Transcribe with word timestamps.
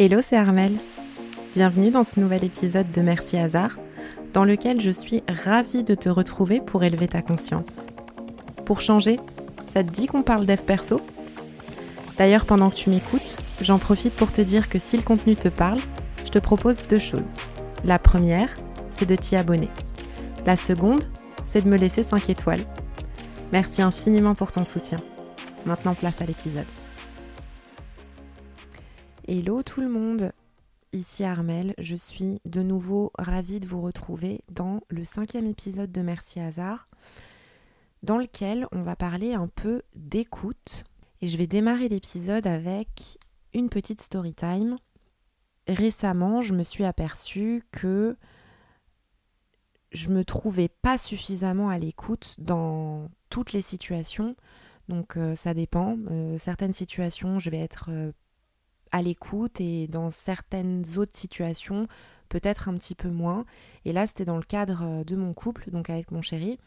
Hello, 0.00 0.20
c'est 0.20 0.36
Armel. 0.36 0.72
Bienvenue 1.52 1.92
dans 1.92 2.02
ce 2.02 2.18
nouvel 2.18 2.42
épisode 2.42 2.90
de 2.90 3.00
Merci 3.00 3.36
Hasard, 3.36 3.78
dans 4.32 4.44
lequel 4.44 4.80
je 4.80 4.90
suis 4.90 5.22
ravie 5.44 5.84
de 5.84 5.94
te 5.94 6.08
retrouver 6.08 6.60
pour 6.60 6.82
élever 6.82 7.06
ta 7.06 7.22
conscience. 7.22 7.68
Pour 8.66 8.80
changer, 8.80 9.20
ça 9.72 9.84
te 9.84 9.90
dit 9.90 10.08
qu'on 10.08 10.24
parle 10.24 10.46
dev 10.46 10.60
perso? 10.62 11.00
D'ailleurs, 12.18 12.44
pendant 12.44 12.70
que 12.70 12.74
tu 12.74 12.90
m'écoutes, 12.90 13.40
j'en 13.60 13.78
profite 13.78 14.14
pour 14.14 14.32
te 14.32 14.40
dire 14.40 14.68
que 14.68 14.80
si 14.80 14.96
le 14.96 15.04
contenu 15.04 15.36
te 15.36 15.46
parle, 15.46 15.78
je 16.24 16.30
te 16.30 16.40
propose 16.40 16.82
deux 16.88 16.98
choses. 16.98 17.36
La 17.84 18.00
première, 18.00 18.48
c'est 18.90 19.06
de 19.08 19.14
t'y 19.14 19.36
abonner. 19.36 19.70
La 20.44 20.56
seconde, 20.56 21.04
c'est 21.44 21.62
de 21.62 21.68
me 21.68 21.76
laisser 21.76 22.02
5 22.02 22.30
étoiles. 22.30 22.66
Merci 23.52 23.80
infiniment 23.80 24.34
pour 24.34 24.50
ton 24.50 24.64
soutien. 24.64 24.98
Maintenant, 25.64 25.94
place 25.94 26.20
à 26.20 26.24
l'épisode. 26.24 26.66
Hello 29.26 29.62
tout 29.62 29.80
le 29.80 29.88
monde, 29.88 30.32
ici 30.92 31.24
Armel, 31.24 31.74
je 31.78 31.96
suis 31.96 32.42
de 32.44 32.62
nouveau 32.62 33.10
ravie 33.18 33.58
de 33.58 33.66
vous 33.66 33.80
retrouver 33.80 34.42
dans 34.50 34.82
le 34.90 35.02
cinquième 35.02 35.46
épisode 35.46 35.90
de 35.90 36.02
Merci 36.02 36.40
Hasard, 36.40 36.90
dans 38.02 38.18
lequel 38.18 38.66
on 38.70 38.82
va 38.82 38.96
parler 38.96 39.32
un 39.32 39.48
peu 39.48 39.80
d'écoute. 39.94 40.84
Et 41.22 41.26
je 41.26 41.38
vais 41.38 41.46
démarrer 41.46 41.88
l'épisode 41.88 42.46
avec 42.46 43.18
une 43.54 43.70
petite 43.70 44.02
story 44.02 44.34
time. 44.34 44.76
Récemment, 45.68 46.42
je 46.42 46.52
me 46.52 46.62
suis 46.62 46.84
aperçue 46.84 47.62
que 47.72 48.18
je 49.92 50.10
me 50.10 50.22
trouvais 50.26 50.68
pas 50.68 50.98
suffisamment 50.98 51.70
à 51.70 51.78
l'écoute 51.78 52.34
dans 52.40 53.08
toutes 53.30 53.54
les 53.54 53.62
situations. 53.62 54.36
Donc 54.90 55.16
euh, 55.16 55.34
ça 55.34 55.54
dépend. 55.54 55.96
Euh, 56.10 56.36
certaines 56.36 56.74
situations, 56.74 57.38
je 57.38 57.48
vais 57.48 57.60
être 57.60 57.86
euh, 57.88 58.12
à 58.94 59.02
l'écoute 59.02 59.60
et 59.60 59.88
dans 59.88 60.08
certaines 60.08 60.84
autres 60.98 61.16
situations, 61.16 61.88
peut-être 62.28 62.68
un 62.68 62.74
petit 62.74 62.94
peu 62.94 63.08
moins. 63.08 63.44
Et 63.84 63.92
là, 63.92 64.06
c'était 64.06 64.24
dans 64.24 64.36
le 64.36 64.44
cadre 64.44 64.82
euh, 64.84 65.04
de 65.04 65.16
mon 65.16 65.34
couple, 65.34 65.68
donc 65.72 65.90
avec 65.90 66.12
mon 66.12 66.22
chéri. 66.22 66.60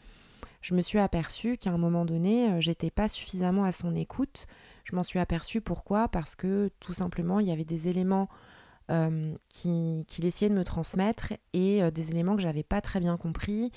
Je 0.60 0.74
me 0.74 0.82
suis 0.82 0.98
aperçue 0.98 1.56
qu'à 1.56 1.70
un 1.70 1.78
moment 1.78 2.04
donné, 2.04 2.50
euh, 2.50 2.60
j'étais 2.60 2.90
pas 2.90 3.08
suffisamment 3.08 3.64
à 3.64 3.72
son 3.72 3.96
écoute. 3.96 4.46
Je 4.84 4.94
m'en 4.94 5.02
suis 5.02 5.18
aperçue 5.18 5.62
pourquoi? 5.62 6.08
Parce 6.08 6.34
que 6.34 6.70
tout 6.80 6.92
simplement, 6.92 7.40
il 7.40 7.48
y 7.48 7.50
avait 7.50 7.64
des 7.64 7.88
éléments 7.88 8.28
euh, 8.90 9.34
qu'il 9.48 10.04
qui 10.06 10.26
essayait 10.26 10.50
de 10.50 10.54
me 10.54 10.64
transmettre 10.64 11.32
et 11.54 11.90
des 11.90 12.10
éléments 12.10 12.36
que 12.36 12.42
j'avais 12.42 12.62
pas 12.62 12.82
très 12.82 13.00
bien 13.00 13.16
compris. 13.16 13.72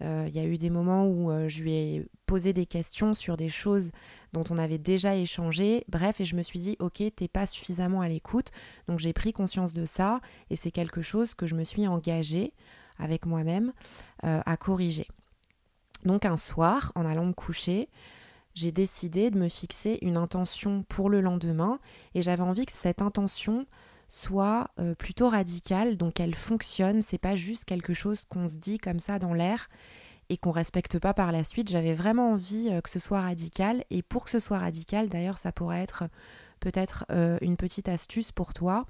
Il 0.00 0.34
y 0.34 0.38
a 0.38 0.44
eu 0.44 0.58
des 0.58 0.70
moments 0.70 1.06
où 1.06 1.30
je 1.48 1.62
lui 1.62 1.72
ai 1.72 2.06
posé 2.26 2.52
des 2.52 2.66
questions 2.66 3.14
sur 3.14 3.36
des 3.36 3.48
choses 3.48 3.92
dont 4.32 4.44
on 4.50 4.58
avait 4.58 4.78
déjà 4.78 5.16
échangé. 5.16 5.84
Bref, 5.88 6.20
et 6.20 6.24
je 6.24 6.36
me 6.36 6.42
suis 6.42 6.58
dit, 6.58 6.76
ok, 6.80 7.02
t'es 7.14 7.28
pas 7.28 7.46
suffisamment 7.46 8.00
à 8.00 8.08
l'écoute. 8.08 8.50
Donc 8.88 8.98
j'ai 8.98 9.12
pris 9.12 9.32
conscience 9.32 9.72
de 9.72 9.84
ça 9.84 10.20
et 10.50 10.56
c'est 10.56 10.70
quelque 10.70 11.02
chose 11.02 11.34
que 11.34 11.46
je 11.46 11.54
me 11.54 11.64
suis 11.64 11.86
engagée 11.86 12.52
avec 12.98 13.26
moi-même 13.26 13.72
euh, 14.24 14.40
à 14.44 14.56
corriger. 14.56 15.06
Donc 16.04 16.24
un 16.24 16.36
soir, 16.36 16.92
en 16.94 17.06
allant 17.06 17.26
me 17.26 17.32
coucher, 17.32 17.88
j'ai 18.54 18.72
décidé 18.72 19.30
de 19.30 19.38
me 19.38 19.48
fixer 19.48 19.98
une 20.02 20.16
intention 20.16 20.82
pour 20.88 21.10
le 21.10 21.20
lendemain 21.20 21.78
et 22.14 22.22
j'avais 22.22 22.42
envie 22.42 22.66
que 22.66 22.72
cette 22.72 23.02
intention 23.02 23.66
soit 24.08 24.68
euh, 24.78 24.94
plutôt 24.94 25.28
radicale, 25.28 25.96
donc 25.96 26.20
elle 26.20 26.34
fonctionne, 26.34 27.02
c'est 27.02 27.18
pas 27.18 27.36
juste 27.36 27.64
quelque 27.64 27.94
chose 27.94 28.22
qu'on 28.28 28.48
se 28.48 28.56
dit 28.56 28.78
comme 28.78 29.00
ça 29.00 29.18
dans 29.18 29.34
l'air 29.34 29.68
et 30.28 30.36
qu'on 30.36 30.50
respecte 30.50 30.98
pas 30.98 31.14
par 31.14 31.32
la 31.32 31.44
suite. 31.44 31.70
J'avais 31.70 31.94
vraiment 31.94 32.32
envie 32.32 32.68
euh, 32.70 32.80
que 32.80 32.90
ce 32.90 32.98
soit 32.98 33.20
radical 33.20 33.84
et 33.90 34.02
pour 34.02 34.24
que 34.24 34.30
ce 34.30 34.40
soit 34.40 34.58
radical, 34.58 35.08
d'ailleurs, 35.08 35.38
ça 35.38 35.52
pourrait 35.52 35.82
être 35.82 36.04
peut-être 36.60 37.04
euh, 37.10 37.38
une 37.40 37.56
petite 37.56 37.88
astuce 37.88 38.32
pour 38.32 38.54
toi. 38.54 38.86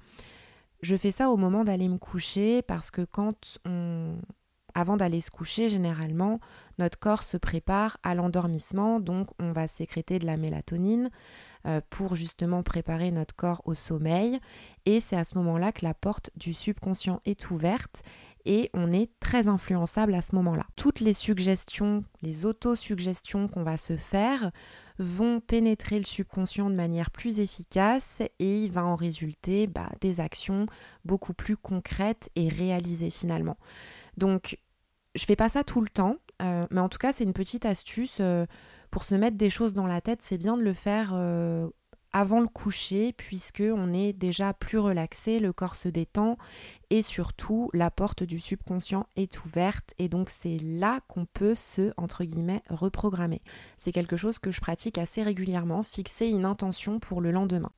Je 0.81 0.95
fais 0.95 1.11
ça 1.11 1.29
au 1.29 1.37
moment 1.37 1.63
d'aller 1.63 1.89
me 1.89 1.97
coucher 1.97 2.61
parce 2.61 2.91
que 2.91 3.01
quand 3.01 3.59
on 3.65 4.15
avant 4.77 4.95
d'aller 4.95 5.21
se 5.21 5.31
coucher, 5.31 5.69
généralement, 5.69 6.39
notre 6.77 6.99
corps 6.99 7.23
se 7.23 7.35
prépare 7.35 7.97
à 8.03 8.13
l'endormissement, 8.13 8.99
donc 8.99 9.29
on 9.39 9.51
va 9.51 9.67
sécréter 9.67 10.19
de 10.19 10.27
la 10.27 10.37
mélatonine 10.37 11.09
euh, 11.65 11.81
pour 11.89 12.15
justement 12.15 12.61
préparer 12.61 13.09
notre 13.09 13.35
corps 13.35 13.63
au 13.65 13.73
sommeil. 13.73 14.37
Et 14.85 14.99
c'est 14.99 15.15
à 15.15 15.23
ce 15.23 15.35
moment-là 15.39 15.71
que 15.71 15.83
la 15.83 15.95
porte 15.95 16.29
du 16.35 16.53
subconscient 16.53 17.21
est 17.25 17.49
ouverte 17.49 18.03
et 18.45 18.69
on 18.75 18.93
est 18.93 19.09
très 19.19 19.47
influençable 19.47 20.13
à 20.13 20.21
ce 20.21 20.35
moment-là. 20.35 20.67
Toutes 20.75 20.99
les 20.99 21.13
suggestions, 21.13 22.03
les 22.21 22.45
autosuggestions 22.45 23.47
qu'on 23.47 23.63
va 23.63 23.77
se 23.77 23.97
faire 23.97 24.51
vont 24.99 25.39
pénétrer 25.39 25.97
le 25.97 26.05
subconscient 26.05 26.69
de 26.69 26.75
manière 26.75 27.09
plus 27.09 27.39
efficace 27.39 28.21
et 28.39 28.63
il 28.63 28.71
va 28.71 28.85
en 28.85 28.95
résulter 28.95 29.65
bah, 29.65 29.89
des 30.01 30.19
actions 30.19 30.67
beaucoup 31.03 31.33
plus 31.33 31.57
concrètes 31.57 32.29
et 32.35 32.47
réalisées 32.47 33.09
finalement. 33.09 33.57
Donc 34.17 34.57
je 35.17 35.25
fais 35.25 35.35
pas 35.35 35.49
ça 35.49 35.63
tout 35.63 35.81
le 35.81 35.89
temps, 35.89 36.17
euh, 36.41 36.67
mais 36.69 36.81
en 36.81 36.89
tout 36.89 36.99
cas 36.99 37.11
c'est 37.11 37.23
une 37.23 37.33
petite 37.33 37.65
astuce 37.65 38.17
euh, 38.19 38.45
pour 38.91 39.03
se 39.03 39.15
mettre 39.15 39.37
des 39.37 39.49
choses 39.49 39.73
dans 39.73 39.87
la 39.87 40.01
tête. 40.01 40.21
C'est 40.21 40.37
bien 40.37 40.55
de 40.55 40.61
le 40.61 40.73
faire 40.73 41.11
euh, 41.13 41.67
avant 42.13 42.39
le 42.39 42.47
coucher 42.47 43.13
puisque 43.13 43.63
on 43.63 43.93
est 43.93 44.13
déjà 44.13 44.53
plus 44.53 44.77
relaxé, 44.77 45.39
le 45.39 45.53
corps 45.53 45.75
se 45.75 45.89
détend 45.89 46.37
et 46.89 47.01
surtout 47.01 47.69
la 47.73 47.91
porte 47.91 48.23
du 48.23 48.39
subconscient 48.39 49.07
est 49.15 49.43
ouverte 49.43 49.93
et 49.97 50.07
donc 50.07 50.29
c'est 50.29 50.59
là 50.61 50.99
qu'on 51.07 51.25
peut 51.25 51.55
se 51.55 51.91
entre 51.97 52.23
guillemets 52.23 52.61
reprogrammer. 52.69 53.41
C'est 53.77 53.91
quelque 53.91 54.17
chose 54.17 54.39
que 54.39 54.51
je 54.51 54.61
pratique 54.61 54.97
assez 54.97 55.23
régulièrement, 55.23 55.83
fixer 55.83 56.27
une 56.27 56.45
intention 56.45 56.99
pour 56.99 57.21
le 57.21 57.31
lendemain. 57.31 57.71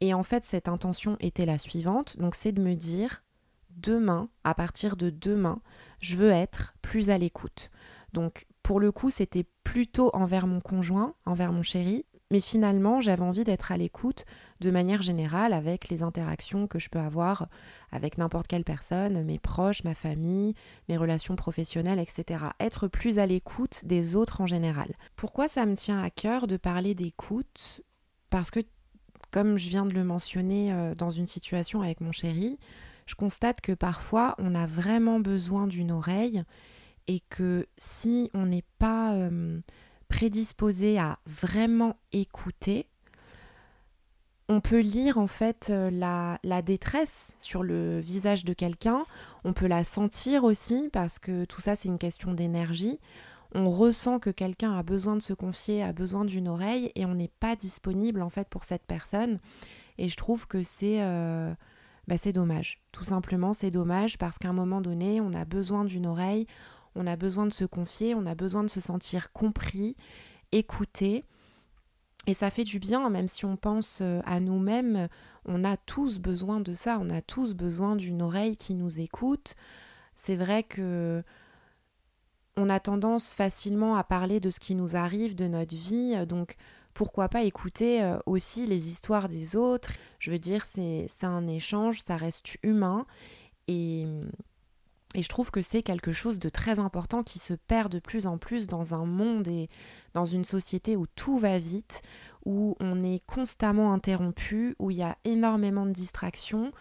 Et 0.00 0.14
en 0.14 0.22
fait 0.22 0.44
cette 0.44 0.68
intention 0.68 1.16
était 1.20 1.46
la 1.46 1.58
suivante, 1.58 2.18
donc 2.18 2.34
c'est 2.34 2.52
de 2.52 2.62
me 2.62 2.74
dire 2.74 3.22
demain, 3.76 4.28
à 4.44 4.54
partir 4.54 4.96
de 4.96 5.10
demain, 5.10 5.60
je 6.00 6.16
veux 6.16 6.30
être 6.30 6.74
plus 6.82 7.10
à 7.10 7.18
l'écoute. 7.18 7.70
Donc 8.12 8.46
pour 8.62 8.80
le 8.80 8.90
coup, 8.92 9.10
c'était 9.10 9.46
plutôt 9.64 10.10
envers 10.14 10.46
mon 10.46 10.60
conjoint, 10.60 11.14
envers 11.24 11.52
mon 11.52 11.62
chéri, 11.62 12.04
mais 12.32 12.40
finalement, 12.40 13.00
j'avais 13.00 13.22
envie 13.22 13.44
d'être 13.44 13.70
à 13.70 13.76
l'écoute 13.76 14.24
de 14.60 14.70
manière 14.72 15.00
générale 15.00 15.52
avec 15.52 15.88
les 15.88 16.02
interactions 16.02 16.66
que 16.66 16.80
je 16.80 16.88
peux 16.88 16.98
avoir 16.98 17.46
avec 17.92 18.18
n'importe 18.18 18.48
quelle 18.48 18.64
personne, 18.64 19.22
mes 19.22 19.38
proches, 19.38 19.84
ma 19.84 19.94
famille, 19.94 20.54
mes 20.88 20.96
relations 20.96 21.36
professionnelles, 21.36 22.00
etc. 22.00 22.46
Être 22.58 22.88
plus 22.88 23.20
à 23.20 23.26
l'écoute 23.26 23.84
des 23.84 24.16
autres 24.16 24.40
en 24.40 24.46
général. 24.46 24.96
Pourquoi 25.14 25.46
ça 25.46 25.66
me 25.66 25.76
tient 25.76 26.02
à 26.02 26.10
cœur 26.10 26.48
de 26.48 26.56
parler 26.56 26.96
d'écoute? 26.96 27.82
Parce 28.28 28.50
que, 28.50 28.60
comme 29.30 29.56
je 29.56 29.68
viens 29.68 29.86
de 29.86 29.94
le 29.94 30.02
mentionner 30.02 30.72
euh, 30.72 30.96
dans 30.96 31.10
une 31.10 31.28
situation 31.28 31.82
avec 31.82 32.00
mon 32.00 32.10
chéri, 32.10 32.58
je 33.06 33.14
constate 33.14 33.60
que 33.60 33.72
parfois 33.72 34.34
on 34.38 34.54
a 34.54 34.66
vraiment 34.66 35.20
besoin 35.20 35.66
d'une 35.66 35.92
oreille 35.92 36.42
et 37.06 37.20
que 37.30 37.66
si 37.76 38.30
on 38.34 38.46
n'est 38.46 38.64
pas... 38.78 39.14
Prédisposé 40.08 40.98
à 41.00 41.18
vraiment 41.26 41.96
écouter, 42.12 42.86
on 44.48 44.60
peut 44.60 44.78
lire 44.78 45.18
en 45.18 45.26
fait 45.26 45.68
euh, 45.70 45.90
la, 45.90 46.62
détresse 46.62 47.34
sur 47.40 47.64
le 47.64 47.98
visage 47.98 48.44
de 48.44 48.52
quelqu'un, 48.52 49.02
on 49.42 49.52
peut 49.52 49.66
la 49.66 49.82
sentir 49.82 50.44
aussi 50.44 50.88
parce 50.92 51.18
que 51.18 51.44
tout 51.44 51.60
ça 51.60 51.74
c'est 51.74 51.88
une 51.88 51.98
question 51.98 52.34
d'énergie. 52.34 53.00
On 53.52 53.68
ressent 53.68 54.20
que 54.20 54.30
quelqu'un 54.30 54.78
a 54.78 54.84
besoin 54.84 55.16
de 55.16 55.22
se 55.22 55.32
confier, 55.32 55.82
a 55.82 55.92
besoin 55.92 56.24
d'une 56.24 56.46
oreille 56.46 56.92
et 56.94 57.04
on 57.04 57.14
n'est 57.14 57.32
pas 57.40 57.56
disponible 57.56 58.22
en 58.22 58.30
fait 58.30 58.48
pour 58.48 58.64
cette 58.64 58.84
personne. 58.84 59.40
Et 59.98 60.08
je 60.08 60.16
trouve 60.16 60.46
que 60.46 60.62
c'est 60.62 61.00
bah, 62.06 62.16
c'est 62.16 62.32
dommage. 62.32 62.80
Tout 62.92 63.04
simplement 63.04 63.52
c'est 63.52 63.70
dommage 63.70 64.18
parce 64.18 64.38
qu'à 64.38 64.48
un 64.48 64.52
moment 64.52 64.80
donné 64.80 65.20
on 65.20 65.32
a 65.32 65.44
besoin 65.44 65.84
d'une 65.84 66.06
oreille, 66.06 66.46
on 66.94 67.06
a 67.06 67.16
besoin 67.16 67.46
de 67.46 67.52
se 67.52 67.64
confier, 67.64 68.14
on 68.14 68.26
a 68.26 68.34
besoin 68.34 68.64
de 68.64 68.70
se 68.70 68.80
sentir 68.80 69.32
compris, 69.32 69.96
écouté. 70.52 71.24
Et 72.26 72.34
ça 72.34 72.50
fait 72.50 72.64
du 72.64 72.78
bien, 72.80 73.08
même 73.08 73.28
si 73.28 73.44
on 73.44 73.56
pense 73.56 74.00
euh, 74.02 74.20
à 74.24 74.40
nous-mêmes, 74.40 75.08
on 75.44 75.62
a 75.62 75.76
tous 75.76 76.18
besoin 76.18 76.58
de 76.60 76.74
ça, 76.74 76.98
on 77.00 77.10
a 77.10 77.22
tous 77.22 77.54
besoin 77.54 77.94
d'une 77.94 78.22
oreille 78.22 78.56
qui 78.56 78.74
nous 78.74 78.98
écoute. 78.98 79.54
C'est 80.14 80.34
vrai 80.34 80.64
que 80.64 81.22
on 82.56 82.70
a 82.70 82.80
tendance 82.80 83.34
facilement 83.34 83.96
à 83.96 84.02
parler 84.02 84.40
de 84.40 84.50
ce 84.50 84.58
qui 84.58 84.74
nous 84.74 84.96
arrive, 84.96 85.34
de 85.34 85.46
notre 85.46 85.76
vie, 85.76 86.16
donc 86.26 86.56
pourquoi 86.96 87.28
pas 87.28 87.42
écouter 87.42 88.02
euh, 88.02 88.18
aussi 88.24 88.66
les 88.66 88.88
histoires 88.88 89.28
des 89.28 89.54
autres. 89.54 89.92
Je 90.18 90.30
veux 90.30 90.38
dire, 90.38 90.64
c'est 90.64 91.06
un 91.22 91.46
échange, 91.46 92.00
ça 92.00 92.16
reste 92.16 92.56
humain. 92.62 93.04
Et, 93.68 94.06
et 95.14 95.22
je 95.22 95.28
trouve 95.28 95.50
que 95.50 95.60
c'est 95.60 95.82
quelque 95.82 96.10
chose 96.10 96.38
de 96.38 96.48
très 96.48 96.78
important 96.78 97.22
qui 97.22 97.38
se 97.38 97.52
perd 97.52 97.92
de 97.92 97.98
plus 97.98 98.26
en 98.26 98.38
plus 98.38 98.66
dans 98.66 98.94
un 98.94 99.04
monde 99.04 99.46
et 99.46 99.68
dans 100.14 100.24
une 100.24 100.46
société 100.46 100.96
où 100.96 101.06
tout 101.06 101.36
va 101.36 101.58
vite, 101.58 102.00
où 102.46 102.76
on 102.80 103.04
est 103.04 103.22
constamment 103.26 103.92
interrompu, 103.92 104.74
où 104.78 104.90
il 104.90 104.96
y 104.96 105.02
a 105.02 105.18
énormément 105.24 105.84
de 105.84 105.92
distractions, 105.92 106.72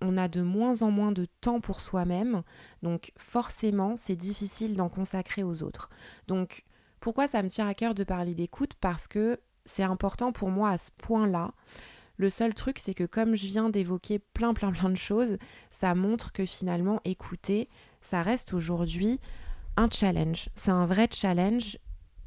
on 0.00 0.16
a 0.16 0.28
de 0.28 0.42
moins 0.42 0.82
en 0.82 0.92
moins 0.92 1.10
de 1.10 1.26
temps 1.40 1.60
pour 1.60 1.80
soi-même, 1.80 2.42
donc 2.82 3.12
forcément 3.16 3.96
c'est 3.96 4.14
difficile 4.14 4.76
d'en 4.76 4.90
consacrer 4.90 5.42
aux 5.42 5.64
autres. 5.64 5.90
Donc 6.28 6.64
pourquoi 7.00 7.26
ça 7.26 7.42
me 7.42 7.48
tient 7.48 7.66
à 7.66 7.74
cœur 7.74 7.94
de 7.94 8.04
parler 8.04 8.34
d'écoute? 8.34 8.72
Parce 8.80 9.08
que 9.08 9.40
c'est 9.66 9.82
important 9.82 10.32
pour 10.32 10.50
moi 10.50 10.70
à 10.70 10.78
ce 10.78 10.90
point-là 10.96 11.52
Le 12.16 12.30
seul 12.30 12.54
truc, 12.54 12.78
c'est 12.78 12.94
que 12.94 13.04
comme 13.04 13.36
je 13.36 13.46
viens 13.46 13.68
d'évoquer 13.68 14.18
plein, 14.18 14.54
plein, 14.54 14.72
plein 14.72 14.88
de 14.88 14.96
choses, 14.96 15.36
ça 15.70 15.94
montre 15.94 16.32
que 16.32 16.46
finalement, 16.46 17.00
écouter, 17.04 17.68
ça 18.00 18.22
reste 18.22 18.54
aujourd'hui 18.54 19.20
un 19.76 19.90
challenge. 19.90 20.48
C'est 20.54 20.70
un 20.70 20.86
vrai 20.86 21.08
challenge 21.12 21.78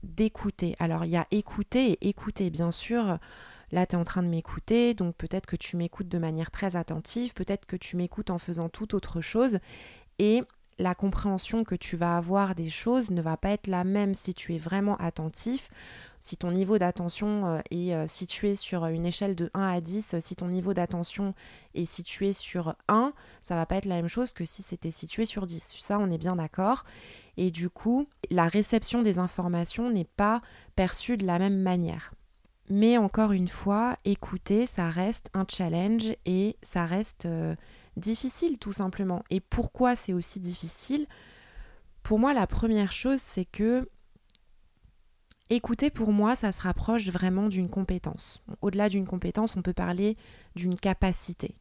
d'écouter. 0.03 0.75
Alors, 0.79 1.05
il 1.05 1.11
y 1.11 1.17
a 1.17 1.25
écouter 1.31 1.93
et 1.93 2.09
écouter, 2.09 2.51
bien 2.51 2.71
sûr. 2.71 3.17
Là, 3.71 3.85
tu 3.85 3.95
es 3.95 3.99
en 3.99 4.03
train 4.03 4.23
de 4.23 4.27
m'écouter, 4.27 4.93
donc 4.93 5.15
peut-être 5.15 5.45
que 5.45 5.55
tu 5.55 5.77
m'écoutes 5.77 6.07
de 6.07 6.17
manière 6.17 6.51
très 6.51 6.75
attentive, 6.75 7.33
peut-être 7.33 7.65
que 7.65 7.75
tu 7.75 7.97
m'écoutes 7.97 8.29
en 8.29 8.37
faisant 8.37 8.69
toute 8.69 8.93
autre 8.93 9.21
chose. 9.21 9.59
Et 10.17 10.43
la 10.79 10.95
compréhension 10.95 11.63
que 11.63 11.75
tu 11.75 11.97
vas 11.97 12.17
avoir 12.17 12.55
des 12.55 12.69
choses 12.69 13.11
ne 13.11 13.21
va 13.21 13.37
pas 13.37 13.49
être 13.51 13.67
la 13.67 13.83
même 13.83 14.15
si 14.15 14.33
tu 14.33 14.55
es 14.55 14.57
vraiment 14.57 14.95
attentif. 14.97 15.69
Si 16.21 16.35
ton 16.37 16.51
niveau 16.51 16.77
d'attention 16.77 17.45
euh, 17.45 17.59
est 17.69 17.93
euh, 17.93 18.07
situé 18.07 18.55
sur 18.55 18.85
une 18.87 19.05
échelle 19.05 19.35
de 19.35 19.51
1 19.53 19.61
à 19.61 19.81
10, 19.81 20.15
si 20.19 20.35
ton 20.35 20.47
niveau 20.47 20.73
d'attention 20.73 21.33
est 21.75 21.85
situé 21.85 22.33
sur 22.33 22.75
1, 22.87 23.13
ça 23.41 23.55
va 23.55 23.65
pas 23.65 23.75
être 23.75 23.85
la 23.85 23.95
même 23.95 24.07
chose 24.07 24.33
que 24.33 24.45
si 24.45 24.63
c'était 24.63 24.91
situé 24.91 25.25
sur 25.25 25.45
10. 25.45 25.75
Ça, 25.79 25.99
on 25.99 26.09
est 26.11 26.17
bien 26.17 26.37
d'accord. 26.37 26.83
Et 27.37 27.51
du 27.51 27.69
coup, 27.69 28.07
la 28.31 28.47
réception 28.47 29.01
des 29.01 29.19
informations 29.19 29.89
n'est 29.91 30.03
pas 30.03 30.41
perçue 30.75 31.17
de 31.17 31.25
la 31.25 31.39
même 31.39 31.61
manière. 31.61 32.13
Mais 32.69 32.97
encore 32.97 33.31
une 33.31 33.47
fois, 33.47 33.97
écouter, 34.05 34.65
ça 34.65 34.89
reste 34.89 35.29
un 35.33 35.45
challenge 35.49 36.13
et 36.25 36.55
ça 36.61 36.85
reste 36.85 37.25
euh, 37.25 37.55
difficile 37.99 38.57
tout 38.57 38.71
simplement. 38.71 39.23
Et 39.29 39.39
pourquoi 39.39 39.95
c'est 39.95 40.13
aussi 40.13 40.39
difficile? 40.39 41.07
Pour 42.03 42.19
moi, 42.19 42.33
la 42.33 42.47
première 42.47 42.91
chose, 42.91 43.19
c'est 43.19 43.45
que 43.45 43.87
écouter 45.49 45.89
pour 45.89 46.11
moi, 46.11 46.35
ça 46.35 46.51
se 46.51 46.61
rapproche 46.61 47.09
vraiment 47.09 47.47
d'une 47.47 47.69
compétence. 47.69 48.41
Au-delà 48.61 48.89
d'une 48.89 49.05
compétence, 49.05 49.57
on 49.57 49.61
peut 49.61 49.73
parler 49.73 50.17
d'une 50.55 50.79
capacité. 50.79 51.55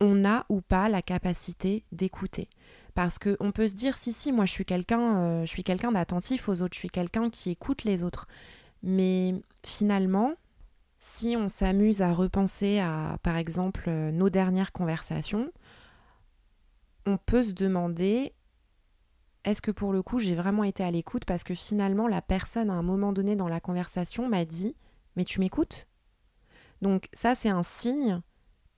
On 0.00 0.24
a 0.24 0.44
ou 0.48 0.60
pas 0.60 0.88
la 0.88 1.00
capacité 1.00 1.84
d'écouter. 1.92 2.48
Parce 2.94 3.18
qu'on 3.18 3.52
peut 3.52 3.68
se 3.68 3.74
dire, 3.74 3.96
si, 3.96 4.12
si, 4.12 4.32
moi 4.32 4.46
je 4.46 4.52
suis 4.52 4.64
quelqu'un 4.64 5.16
euh, 5.16 5.40
je 5.46 5.50
suis 5.50 5.64
quelqu'un 5.64 5.92
d'attentif 5.92 6.48
aux 6.48 6.60
autres, 6.60 6.74
je 6.74 6.80
suis 6.80 6.90
quelqu'un 6.90 7.30
qui 7.30 7.50
écoute 7.50 7.84
les 7.84 8.02
autres. 8.02 8.26
Mais 8.82 9.34
finalement, 9.64 10.32
si 11.04 11.34
on 11.36 11.48
s'amuse 11.48 12.00
à 12.00 12.12
repenser 12.12 12.78
à, 12.78 13.18
par 13.24 13.36
exemple, 13.36 13.86
euh, 13.88 14.12
nos 14.12 14.30
dernières 14.30 14.70
conversations, 14.70 15.50
on 17.06 17.16
peut 17.16 17.42
se 17.42 17.50
demander 17.50 18.36
est-ce 19.42 19.60
que 19.60 19.72
pour 19.72 19.92
le 19.92 20.00
coup 20.00 20.20
j'ai 20.20 20.36
vraiment 20.36 20.62
été 20.62 20.84
à 20.84 20.92
l'écoute? 20.92 21.24
Parce 21.24 21.42
que 21.42 21.56
finalement 21.56 22.06
la 22.06 22.22
personne 22.22 22.70
à 22.70 22.74
un 22.74 22.84
moment 22.84 23.12
donné 23.12 23.34
dans 23.34 23.48
la 23.48 23.58
conversation 23.58 24.28
m'a 24.28 24.44
dit 24.44 24.76
mais 25.16 25.24
tu 25.24 25.40
m'écoutes? 25.40 25.88
Donc 26.82 27.08
ça 27.12 27.34
c'est 27.34 27.50
un 27.50 27.64
signe 27.64 28.20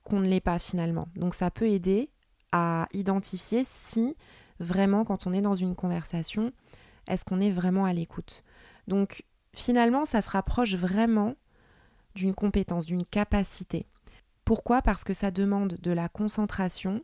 qu'on 0.03 0.19
ne 0.19 0.27
l'est 0.27 0.39
pas 0.39 0.57
finalement. 0.57 1.07
Donc 1.15 1.35
ça 1.35 1.51
peut 1.51 1.69
aider 1.69 2.09
à 2.51 2.87
identifier 2.91 3.61
si 3.63 4.17
vraiment 4.59 5.05
quand 5.05 5.27
on 5.27 5.33
est 5.33 5.41
dans 5.41 5.53
une 5.53 5.75
conversation, 5.75 6.51
est-ce 7.07 7.23
qu'on 7.23 7.39
est 7.39 7.51
vraiment 7.51 7.85
à 7.85 7.93
l'écoute? 7.93 8.43
Donc 8.87 9.25
finalement 9.53 10.05
ça 10.05 10.23
se 10.23 10.29
rapproche 10.31 10.73
vraiment 10.73 11.35
d'une 12.15 12.33
compétence, 12.33 12.85
d'une 12.85 13.05
capacité. 13.05 13.85
Pourquoi? 14.43 14.81
Parce 14.81 15.03
que 15.03 15.13
ça 15.13 15.31
demande 15.31 15.77
de 15.81 15.91
la 15.91 16.09
concentration 16.09 17.03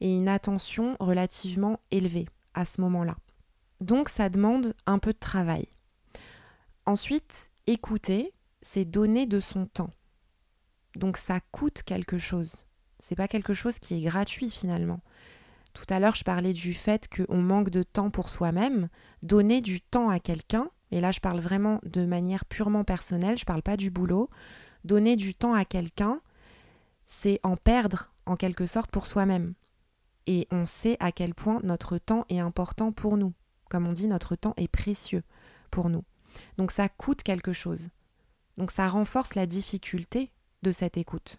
et 0.00 0.16
une 0.16 0.28
attention 0.28 0.96
relativement 1.00 1.80
élevée 1.90 2.26
à 2.54 2.64
ce 2.64 2.80
moment-là. 2.80 3.16
Donc 3.80 4.08
ça 4.08 4.28
demande 4.28 4.74
un 4.86 4.98
peu 4.98 5.12
de 5.12 5.18
travail. 5.18 5.68
Ensuite, 6.86 7.50
écouter, 7.66 8.32
c'est 8.60 8.84
donner 8.84 9.26
de 9.26 9.40
son 9.40 9.66
temps. 9.66 9.90
Donc 10.96 11.16
ça 11.16 11.40
coûte 11.52 11.82
quelque 11.82 12.18
chose. 12.18 12.56
C'est 12.98 13.16
pas 13.16 13.28
quelque 13.28 13.54
chose 13.54 13.78
qui 13.78 13.94
est 13.94 14.04
gratuit 14.08 14.50
finalement. 14.50 15.00
Tout 15.72 15.86
à 15.88 15.98
l'heure, 15.98 16.16
je 16.16 16.24
parlais 16.24 16.52
du 16.52 16.74
fait 16.74 17.08
qu'on 17.08 17.40
manque 17.40 17.70
de 17.70 17.82
temps 17.82 18.10
pour 18.10 18.28
soi-même. 18.28 18.88
Donner 19.22 19.60
du 19.60 19.80
temps 19.80 20.10
à 20.10 20.20
quelqu'un, 20.20 20.70
et 20.92 21.00
là 21.00 21.10
je 21.10 21.18
parle 21.18 21.40
vraiment 21.40 21.80
de 21.84 22.04
manière 22.04 22.44
purement 22.44 22.84
personnelle, 22.84 23.38
je 23.38 23.44
parle 23.44 23.62
pas 23.62 23.76
du 23.76 23.90
boulot, 23.90 24.30
donner 24.84 25.16
du 25.16 25.34
temps 25.34 25.54
à 25.54 25.64
quelqu'un, 25.64 26.20
c'est 27.06 27.40
en 27.42 27.56
perdre 27.56 28.12
en 28.26 28.36
quelque 28.36 28.66
sorte 28.66 28.90
pour 28.90 29.06
soi-même. 29.06 29.54
Et 30.26 30.46
on 30.52 30.66
sait 30.66 30.96
à 31.00 31.10
quel 31.10 31.34
point 31.34 31.60
notre 31.64 31.98
temps 31.98 32.24
est 32.28 32.38
important 32.38 32.92
pour 32.92 33.16
nous. 33.16 33.32
Comme 33.68 33.88
on 33.88 33.92
dit, 33.92 34.06
notre 34.06 34.36
temps 34.36 34.54
est 34.56 34.68
précieux 34.68 35.24
pour 35.72 35.90
nous. 35.90 36.04
Donc 36.58 36.70
ça 36.70 36.88
coûte 36.88 37.24
quelque 37.24 37.52
chose. 37.52 37.90
Donc 38.56 38.70
ça 38.70 38.86
renforce 38.86 39.34
la 39.34 39.46
difficulté 39.46 40.30
de 40.62 40.70
cette 40.70 40.96
écoute. 40.96 41.38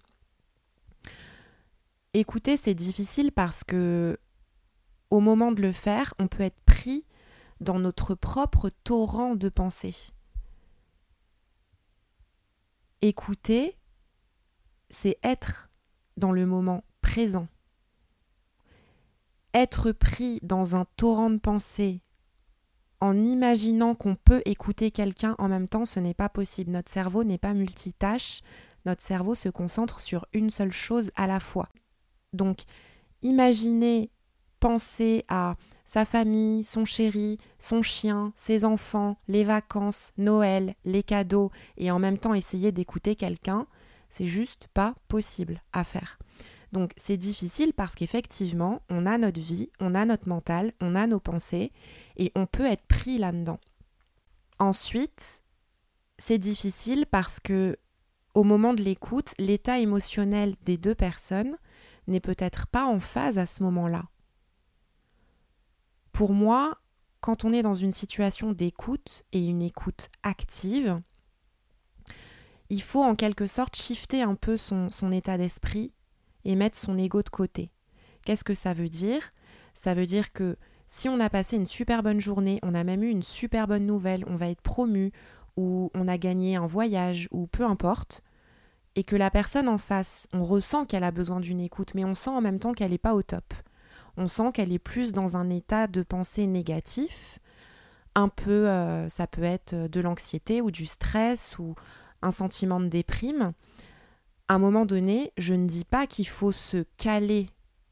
Écouter, 2.14 2.58
c'est 2.58 2.74
difficile 2.74 3.32
parce 3.32 3.64
que 3.64 4.18
au 5.10 5.20
moment 5.20 5.52
de 5.52 5.62
le 5.62 5.72
faire, 5.72 6.14
on 6.20 6.28
peut 6.28 6.44
être 6.44 6.60
pris 6.66 7.06
dans 7.60 7.80
notre 7.80 8.16
propre 8.16 8.70
torrent 8.84 9.36
de 9.36 9.50
pensée. 9.50 9.96
Écouter, 13.02 13.78
c'est 14.90 15.18
être 15.24 15.70
dans 16.18 16.32
le 16.32 16.46
moment 16.46 16.84
présent. 17.02 17.48
Être 19.54 19.92
pris 19.92 20.40
dans 20.42 20.76
un 20.76 20.86
torrent 20.96 21.30
de 21.30 21.38
pensée 21.38 22.02
en 23.04 23.22
imaginant 23.26 23.96
qu'on 23.96 24.16
peut 24.16 24.42
écouter 24.46 24.90
quelqu'un 24.90 25.36
en 25.38 25.50
même 25.50 25.68
temps, 25.68 25.84
ce 25.84 26.00
n'est 26.00 26.14
pas 26.14 26.30
possible. 26.30 26.72
Notre 26.72 26.90
cerveau 26.90 27.26
n'est 27.26 27.38
pas 27.38 27.54
multitâche, 27.54 28.42
notre 28.86 29.04
cerveau 29.04 29.36
se 29.36 29.50
concentre 29.50 30.00
sur 30.00 30.26
une 30.32 30.50
seule 30.50 30.72
chose 30.72 31.12
à 31.18 31.28
la 31.28 31.42
fois. 31.42 31.68
Donc, 32.32 32.62
imaginez, 33.22 34.10
penser 34.62 35.26
à 35.28 35.58
sa 35.86 36.06
famille, 36.06 36.64
son 36.64 36.86
chéri, 36.86 37.38
son 37.60 37.82
chien, 37.82 38.32
ses 38.36 38.66
enfants, 38.66 39.18
les 39.28 39.44
vacances, 39.44 40.14
Noël, 40.18 40.76
les 40.86 41.04
cadeaux, 41.04 41.52
et 41.78 41.92
en 41.92 42.00
même 42.00 42.18
temps 42.18 42.34
essayer 42.34 42.72
d'écouter 42.72 43.16
quelqu'un, 43.16 43.68
c'est 44.10 44.28
juste 44.28 44.68
pas 44.74 44.96
possible 45.08 45.62
à 45.74 45.84
faire. 45.84 46.20
Donc 46.72 46.92
c'est 46.98 47.18
difficile 47.18 47.74
parce 47.74 47.96
qu'effectivement, 47.96 48.82
on 48.90 49.06
a 49.06 49.18
notre 49.18 49.40
vie, 49.40 49.70
on 49.80 49.94
a 49.94 50.06
notre 50.06 50.28
mental, 50.28 50.74
on 50.82 50.96
a 50.96 51.06
nos 51.06 51.20
pensées, 51.20 51.72
et 52.18 52.32
on 52.36 52.46
peut 52.46 52.66
être 52.66 52.86
pris 52.86 53.18
là-dedans. 53.18 53.60
Ensuite, 54.60 55.42
c'est 56.18 56.38
difficile 56.38 57.06
parce 57.06 57.40
que 57.40 57.78
au 58.34 58.44
moment 58.44 58.74
de 58.74 58.82
l'écoute, 58.82 59.34
l'état 59.38 59.80
émotionnel 59.80 60.56
des 60.64 60.78
deux 60.78 60.96
personnes 60.96 61.56
n'est 62.08 62.20
peut-être 62.20 62.66
pas 62.68 62.86
en 62.86 63.00
phase 63.00 63.38
à 63.38 63.46
ce 63.46 63.62
moment-là. 63.64 64.06
Pour 66.14 66.32
moi, 66.32 66.78
quand 67.22 67.44
on 67.44 67.52
est 67.52 67.64
dans 67.64 67.74
une 67.74 67.92
situation 67.92 68.52
d'écoute 68.52 69.24
et 69.32 69.44
une 69.44 69.64
écoute 69.64 70.10
active, 70.22 71.02
il 72.70 72.84
faut 72.84 73.04
en 73.04 73.16
quelque 73.16 73.48
sorte 73.48 73.76
shifter 73.76 74.22
un 74.22 74.36
peu 74.36 74.56
son, 74.56 74.90
état 75.12 75.40
d'esprit 75.40 75.92
et 76.46 76.56
mettre 76.56 76.78
son 76.78 77.00
ego 77.00 77.24
de 77.24 77.30
côté. 77.30 77.72
Qu'est-ce 78.26 78.44
que 78.44 78.54
ça 78.54 78.76
veut 78.76 78.90
dire? 78.90 79.34
Ça 79.74 79.96
veut 79.96 80.06
dire 80.06 80.34
que 80.34 80.56
si 80.88 81.10
on 81.10 81.20
a 81.20 81.32
passé 81.32 81.58
une 81.58 81.66
super 81.66 82.04
bonne 82.04 82.22
journée, 82.22 82.60
on 82.62 82.76
a 82.76 82.84
même 82.84 83.04
eu 83.04 83.10
une 83.10 83.24
super 83.24 83.68
bonne 83.68 83.88
nouvelle, 83.88 84.24
on 84.28 84.36
va 84.36 84.50
être 84.50 84.62
promu, 84.62 85.12
ou 85.58 85.90
on 85.96 86.08
a 86.08 86.20
gagné 86.20 86.58
un 86.58 86.68
voyage, 86.68 87.28
ou 87.32 87.48
peu 87.48 87.66
importe, 87.66 88.22
et 88.94 89.04
que 89.04 89.16
la 89.16 89.32
personne 89.32 89.68
en 89.68 89.80
face, 89.80 90.28
on 90.32 90.44
ressent 90.44 90.86
qu'elle 90.86 91.04
a 91.04 91.12
besoin 91.12 91.40
d'une 91.40 91.60
écoute, 91.60 91.96
mais 91.96 92.06
on 92.06 92.14
sent 92.14 92.30
en 92.30 92.42
même 92.42 92.60
temps 92.60 92.74
qu'elle 92.74 92.92
n'est 92.92 93.00
pas 93.00 93.16
au 93.16 93.24
top 93.24 93.52
on 94.18 94.28
sent 94.28 94.52
qu'elle 94.54 94.72
est 94.72 94.80
plus 94.80 95.12
dans 95.12 95.38
un 95.38 95.50
état 95.50 95.88
de 95.88 96.04
pensée 96.04 96.48
négatif. 96.48 97.40
Un 98.16 98.30
peu, 98.30 98.70
euh, 98.70 99.10
ça 99.10 99.28
peut 99.28 99.44
être 99.44 99.74
de 99.74 100.00
l'anxiété 100.00 100.62
ou 100.62 100.70
du 100.72 100.86
stress 100.86 101.58
ou 101.58 101.76
un 102.22 102.32
sentiment 102.32 102.80
de 102.80 102.88
déprime. 102.88 103.54
À 104.48 104.56
un 104.56 104.60
moment 104.60 104.86
donné, 104.86 105.32
je 105.38 105.54
ne 105.54 105.66
dis 105.66 105.86
pas 105.86 106.06
qu'il 106.06 106.28
faut 106.28 106.52
se 106.52 106.86
caler 106.98 107.48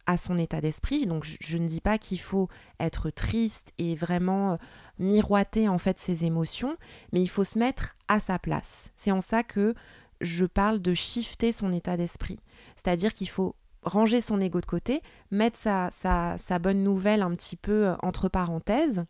à 0.05 0.17
son 0.17 0.37
état 0.37 0.61
d'esprit. 0.61 1.05
Donc 1.05 1.23
je, 1.23 1.57
ne 1.57 1.67
dis 1.67 1.81
pas 1.81 1.97
qu'il 1.97 2.19
faut 2.19 2.49
être 2.79 3.09
triste 3.09 3.73
et 3.77 3.95
vraiment 3.95 4.53
euh, 4.53 4.55
miroiter 4.99 5.67
en 5.67 5.77
fait 5.77 5.99
ses 5.99 6.25
émotions, 6.25 6.77
mais 7.11 7.21
il 7.21 7.27
faut 7.27 7.43
se 7.43 7.57
mettre 7.57 7.95
à 8.07 8.19
sa 8.19 8.39
place. 8.39 8.89
C'est 8.97 9.11
en 9.11 9.21
ça 9.21 9.43
que 9.43 9.73
je 10.19 10.45
parle 10.45 10.79
de 10.79 10.93
shifter 10.93 11.51
son 11.51 11.73
état 11.73 11.97
d'esprit. 11.97 12.39
C'est-à-dire 12.75 13.13
qu'il 13.13 13.29
faut 13.29 13.55
ranger 13.83 14.21
son 14.21 14.39
ego 14.39 14.61
de 14.61 14.65
côté, 14.65 15.01
mettre 15.31 15.57
sa, 15.57 15.89
sa, 15.91 16.59
bonne 16.59 16.83
nouvelle 16.83 17.21
un 17.21 17.31
petit 17.31 17.55
peu 17.55 17.87
euh, 17.87 17.95
entre 18.03 18.29
parenthèses 18.29 19.05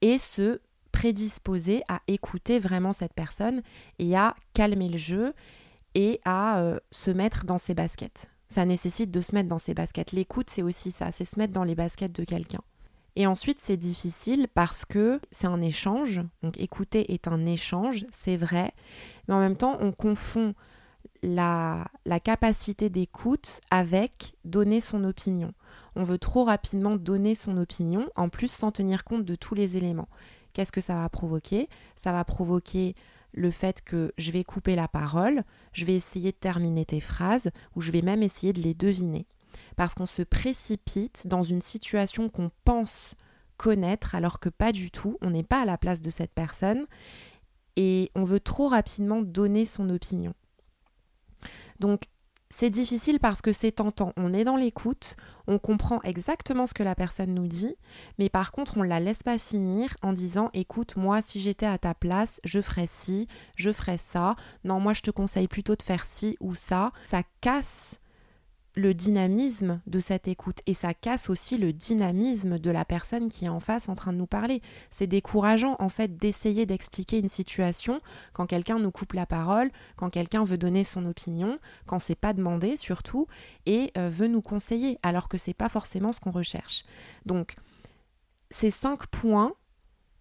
et 0.00 0.18
se 0.18 0.60
prédisposer 0.92 1.82
à 1.88 2.00
écouter 2.06 2.58
vraiment 2.58 2.92
cette 2.92 3.14
personne 3.14 3.62
et 3.98 4.16
à 4.16 4.36
calmer 4.52 4.88
le 4.88 4.98
jeu 4.98 5.34
et 5.94 6.20
à 6.24 6.58
euh, 6.58 6.78
se 6.90 7.10
mettre 7.10 7.44
dans 7.44 7.58
ses 7.58 7.74
baskets. 7.74 8.30
Ça 8.48 8.64
nécessite 8.64 9.10
de 9.10 9.20
se 9.20 9.34
mettre 9.34 9.48
dans 9.48 9.58
ses 9.58 9.74
baskets. 9.74 10.12
L'écoute, 10.12 10.50
c'est 10.50 10.62
aussi 10.62 10.92
ça, 10.92 11.10
c'est 11.10 11.24
se 11.24 11.38
mettre 11.38 11.52
dans 11.52 11.64
les 11.64 11.74
baskets 11.74 12.12
de 12.12 12.24
quelqu'un. 12.24 12.60
Et 13.16 13.26
ensuite, 13.26 13.60
c'est 13.60 13.76
difficile 13.76 14.48
parce 14.52 14.84
que 14.84 15.20
c'est 15.30 15.46
un 15.46 15.60
échange. 15.60 16.20
Donc 16.42 16.58
écouter 16.58 17.12
est 17.12 17.28
un 17.28 17.46
échange, 17.46 18.06
c'est 18.10 18.36
vrai. 18.36 18.72
Mais 19.28 19.34
en 19.34 19.40
même 19.40 19.56
temps, 19.56 19.76
on 19.80 19.92
confond 19.92 20.54
la, 21.24 22.20
capacité 22.22 22.90
d'écoute 22.90 23.60
avec 23.70 24.34
donner 24.44 24.80
son 24.80 25.04
opinion. 25.04 25.52
On 25.96 26.04
veut 26.04 26.18
trop 26.18 26.44
rapidement 26.44 26.96
donner 26.96 27.34
son 27.34 27.56
opinion, 27.56 28.08
en 28.16 28.28
plus 28.28 28.50
sans 28.50 28.70
tenir 28.70 29.04
compte 29.04 29.24
de 29.24 29.34
tous 29.34 29.54
les 29.54 29.76
éléments. 29.76 30.08
Qu'est-ce 30.52 30.72
que 30.72 30.80
ça 30.80 30.94
va 30.94 31.08
provoquer? 31.08 31.68
Ça 31.96 32.12
va 32.12 32.24
provoquer 32.24 32.94
le 33.32 33.50
fait 33.50 33.82
que 33.82 34.12
je 34.16 34.30
vais 34.30 34.44
couper 34.44 34.76
la 34.76 34.86
parole, 34.86 35.42
je 35.72 35.84
vais 35.84 35.94
essayer 35.94 36.30
de 36.30 36.36
terminer 36.36 36.84
tes 36.84 37.00
phrases, 37.00 37.50
ou 37.74 37.80
je 37.80 37.90
vais 37.90 38.02
même 38.02 38.22
essayer 38.22 38.52
de 38.52 38.60
les 38.60 38.74
deviner. 38.74 39.26
Parce 39.76 39.94
qu'on 39.94 40.06
se 40.06 40.22
précipite 40.22 41.26
dans 41.26 41.42
une 41.42 41.62
situation 41.62 42.28
qu'on 42.28 42.50
pense 42.64 43.16
connaître 43.56 44.14
alors 44.14 44.40
que 44.40 44.48
pas 44.48 44.72
du 44.72 44.90
tout, 44.90 45.16
on 45.20 45.30
n'est 45.30 45.42
pas 45.42 45.62
à 45.62 45.64
la 45.64 45.78
place 45.78 46.00
de 46.00 46.10
cette 46.10 46.32
personne 46.32 46.86
et 47.76 48.10
on 48.14 48.24
veut 48.24 48.40
trop 48.40 48.68
rapidement 48.68 49.22
donner 49.22 49.64
son 49.64 49.90
opinion. 49.90 50.34
Donc 51.80 52.02
c'est 52.50 52.70
difficile 52.70 53.18
parce 53.18 53.42
que 53.42 53.52
c'est 53.52 53.72
tentant. 53.72 54.12
On 54.16 54.32
est 54.32 54.44
dans 54.44 54.56
l'écoute, 54.56 55.16
on 55.48 55.58
comprend 55.58 56.00
exactement 56.02 56.66
ce 56.66 56.74
que 56.74 56.84
la 56.84 56.94
personne 56.94 57.34
nous 57.34 57.48
dit, 57.48 57.74
mais 58.18 58.28
par 58.28 58.52
contre, 58.52 58.76
on 58.76 58.84
ne 58.84 58.88
la 58.88 59.00
laisse 59.00 59.24
pas 59.24 59.38
finir 59.38 59.96
en 60.02 60.12
disant 60.12 60.50
écoute, 60.52 60.94
moi, 60.96 61.20
si 61.20 61.40
j'étais 61.40 61.66
à 61.66 61.78
ta 61.78 61.94
place, 61.94 62.40
je 62.44 62.60
ferais 62.60 62.86
ci, 62.86 63.26
je 63.56 63.72
ferais 63.72 63.98
ça. 63.98 64.36
Non, 64.62 64.78
moi, 64.78 64.92
je 64.92 65.00
te 65.00 65.10
conseille 65.10 65.48
plutôt 65.48 65.74
de 65.74 65.82
faire 65.82 66.04
ci 66.04 66.36
ou 66.38 66.54
ça. 66.54 66.92
Ça 67.06 67.22
casse 67.40 67.98
le 68.74 68.92
dynamisme 68.92 69.80
de 69.86 70.00
cette 70.00 70.26
écoute 70.28 70.58
et 70.66 70.74
ça 70.74 70.94
casse 70.94 71.30
aussi 71.30 71.58
le 71.58 71.72
dynamisme 71.72 72.58
de 72.58 72.70
la 72.70 72.84
personne 72.84 73.28
qui 73.28 73.44
est 73.44 73.48
en 73.48 73.60
face 73.60 73.88
en 73.88 73.94
train 73.94 74.12
de 74.12 74.18
nous 74.18 74.26
parler. 74.26 74.62
C'est 74.90 75.06
décourageant 75.06 75.76
en 75.78 75.88
fait 75.88 76.16
d'essayer 76.16 76.66
d'expliquer 76.66 77.18
une 77.18 77.28
situation 77.28 78.00
quand 78.32 78.46
quelqu'un 78.46 78.78
nous 78.78 78.90
coupe 78.90 79.12
la 79.12 79.26
parole, 79.26 79.70
quand 79.96 80.10
quelqu'un 80.10 80.44
veut 80.44 80.58
donner 80.58 80.84
son 80.84 81.06
opinion, 81.06 81.58
quand 81.86 81.98
c'est 81.98 82.14
pas 82.14 82.32
demandé 82.32 82.76
surtout 82.76 83.26
et 83.66 83.92
euh, 83.96 84.08
veut 84.08 84.28
nous 84.28 84.42
conseiller 84.42 84.98
alors 85.02 85.28
que 85.28 85.38
c'est 85.38 85.54
pas 85.54 85.68
forcément 85.68 86.12
ce 86.12 86.20
qu'on 86.20 86.32
recherche. 86.32 86.84
Donc 87.26 87.54
ces 88.50 88.70
cinq 88.70 89.06
points 89.06 89.52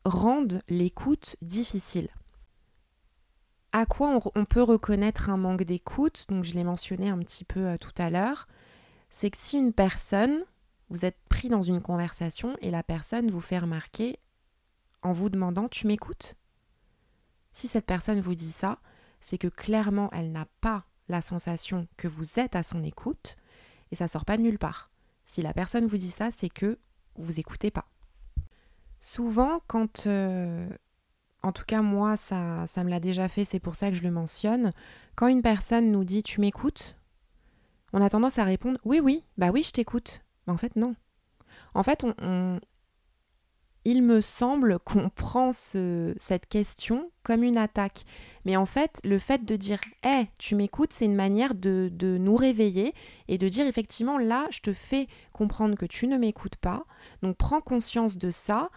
rendent 0.06 0.62
l'écoute 0.70 1.36
difficile 1.42 2.10
à 3.74 3.88
quoi 3.88 4.20
on, 4.36 4.46
peut 4.46 4.62
reconnaître 4.62 5.32
un 5.32 5.38
manque 5.38 5.64
d'écoute, 5.64 6.26
donc 6.30 6.44
je 6.44 6.54
l'ai 6.54 6.64
mentionné 6.64 7.10
un 7.10 7.18
petit 7.18 7.44
peu 7.44 7.66
euh, 7.66 7.78
tout 7.78 7.92
à 7.98 8.12
l'heure, 8.12 8.48
c'est 9.10 9.32
que 9.32 9.38
si 9.38 9.58
une 9.58 9.74
personne, 9.74 10.46
vous 10.90 11.06
êtes 11.06 11.18
pris 11.28 11.50
dans 11.50 11.64
une 11.64 11.82
conversation 11.82 12.56
et 12.62 12.70
la 12.70 12.84
personne 12.84 13.32
vous 13.32 13.42
fait 13.42 13.58
remarquer 13.58 14.20
en 15.02 15.12
vous 15.12 15.30
demandant 15.30 15.68
tu 15.68 15.88
m'écoutes? 15.88 16.36
Si 17.52 17.68
cette 17.68 17.88
personne 17.88 18.22
vous 18.22 18.36
dit 18.36 18.52
ça, 18.52 18.80
c'est 19.22 19.40
que 19.40 19.48
clairement 19.48 20.10
elle 20.12 20.32
n'a 20.32 20.48
pas 20.62 20.86
la 21.10 21.22
sensation 21.22 21.88
que 21.98 22.08
vous 22.08 22.40
êtes 22.40 22.56
à 22.56 22.62
son 22.62 22.84
écoute 22.84 23.38
et 23.92 23.96
ça 23.96 24.08
sort 24.08 24.26
pas 24.26 24.38
de 24.38 24.44
nulle 24.44 24.60
part. 24.60 24.92
Si 25.26 25.42
la 25.42 25.54
personne 25.54 25.88
vous 25.88 25.98
dit 25.98 26.12
ça, 26.12 26.30
c'est 26.30 26.50
que 26.50 26.78
vous 27.16 27.40
écoutez 27.40 27.72
pas. 27.72 27.90
Souvent, 29.00 29.62
quand 29.68 30.06
euh, 30.06 30.70
en 31.44 31.52
tout 31.52 31.66
cas 31.66 31.82
moi 31.82 32.18
ça, 32.18 32.66
ça 32.68 32.84
me 32.84 32.90
l'a 32.90 33.00
déjà 33.00 33.30
fait, 33.30 33.44
c'est 33.44 33.60
pour 33.60 33.76
ça 33.76 33.90
que 33.90 33.96
je 33.96 34.04
le 34.04 34.12
mentionne, 34.12 34.72
quand 35.16 35.28
une 35.28 35.42
personne 35.42 35.92
nous 35.92 36.04
dit 36.04 36.24
tu 36.24 36.42
m'écoutes, 36.42 36.98
on 37.92 38.02
a 38.02 38.10
tendance 38.10 38.40
à 38.40 38.44
répondre 38.44 38.80
oui 38.86 39.00
oui, 39.00 39.24
bah 39.38 39.52
oui 39.54 39.64
je 39.64 39.72
t'écoute. 39.72 40.24
Mais 40.48 40.54
en 40.54 40.58
fait 40.58 40.76
non. 40.76 40.96
En 41.76 41.84
fait 41.84 42.04
on, 42.04 42.60
il 43.86 44.04
me 44.04 44.22
semble 44.22 44.80
qu'on 44.80 45.10
prend 45.16 45.52
cette 45.52 46.48
question 46.48 47.12
comme 47.24 47.44
une 47.44 47.58
attaque. 47.58 48.04
Mais 48.46 48.56
en 48.58 48.66
fait, 48.66 49.00
le 49.04 49.20
fait 49.20 49.46
de 49.46 49.56
dire 49.56 49.80
Hé, 50.04 50.28
tu 50.38 50.56
m'écoutes, 50.56 50.94
c'est 50.94 51.06
une 51.06 51.16
manière 51.16 51.56
de, 51.56 51.90
de, 51.92 52.18
nous 52.18 52.36
réveiller 52.36 52.94
et 53.28 53.38
de 53.38 53.48
dire 53.48 53.68
effectivement, 53.68 54.18
là, 54.18 54.48
je 54.50 54.60
te 54.60 54.74
fais 54.74 55.08
comprendre 55.32 55.76
que 55.76 55.86
tu 55.86 56.08
ne 56.08 56.18
m'écoutes 56.18 56.58
pas. 56.58 56.86
Donc 57.22 57.38
prends 57.38 57.62
conscience 57.62 58.18
de 58.18 58.32
ça 58.32 58.70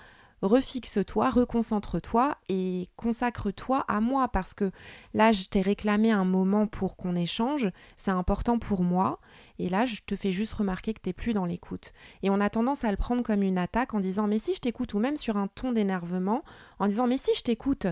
refixe-toi, 0.46 1.30
reconcentre-toi 1.30 2.36
et 2.48 2.88
consacre-toi 2.96 3.84
à 3.88 4.00
moi 4.00 4.28
parce 4.28 4.54
que 4.54 4.70
là, 5.14 5.32
je 5.32 5.44
t'ai 5.44 5.60
réclamé 5.60 6.10
un 6.10 6.24
moment 6.24 6.66
pour 6.66 6.96
qu'on 6.96 7.16
échange, 7.16 7.70
c'est 7.96 8.10
important 8.10 8.58
pour 8.58 8.82
moi 8.82 9.20
et 9.58 9.68
là, 9.68 9.86
je 9.86 9.96
te 10.04 10.16
fais 10.16 10.32
juste 10.32 10.54
remarquer 10.54 10.94
que 10.94 11.00
tu 11.00 11.08
n'es 11.08 11.12
plus 11.12 11.34
dans 11.34 11.46
l'écoute. 11.46 11.92
Et 12.22 12.30
on 12.30 12.40
a 12.40 12.50
tendance 12.50 12.84
à 12.84 12.90
le 12.90 12.96
prendre 12.96 13.22
comme 13.22 13.42
une 13.42 13.58
attaque 13.58 13.94
en 13.94 14.00
disant 14.00 14.26
mais 14.26 14.38
si 14.38 14.54
je 14.54 14.60
t'écoute 14.60 14.94
ou 14.94 14.98
même 14.98 15.16
sur 15.16 15.36
un 15.36 15.48
ton 15.48 15.72
d'énervement 15.72 16.42
en 16.78 16.86
disant 16.86 17.06
mais 17.06 17.18
si 17.18 17.30
je 17.36 17.42
t'écoute 17.42 17.86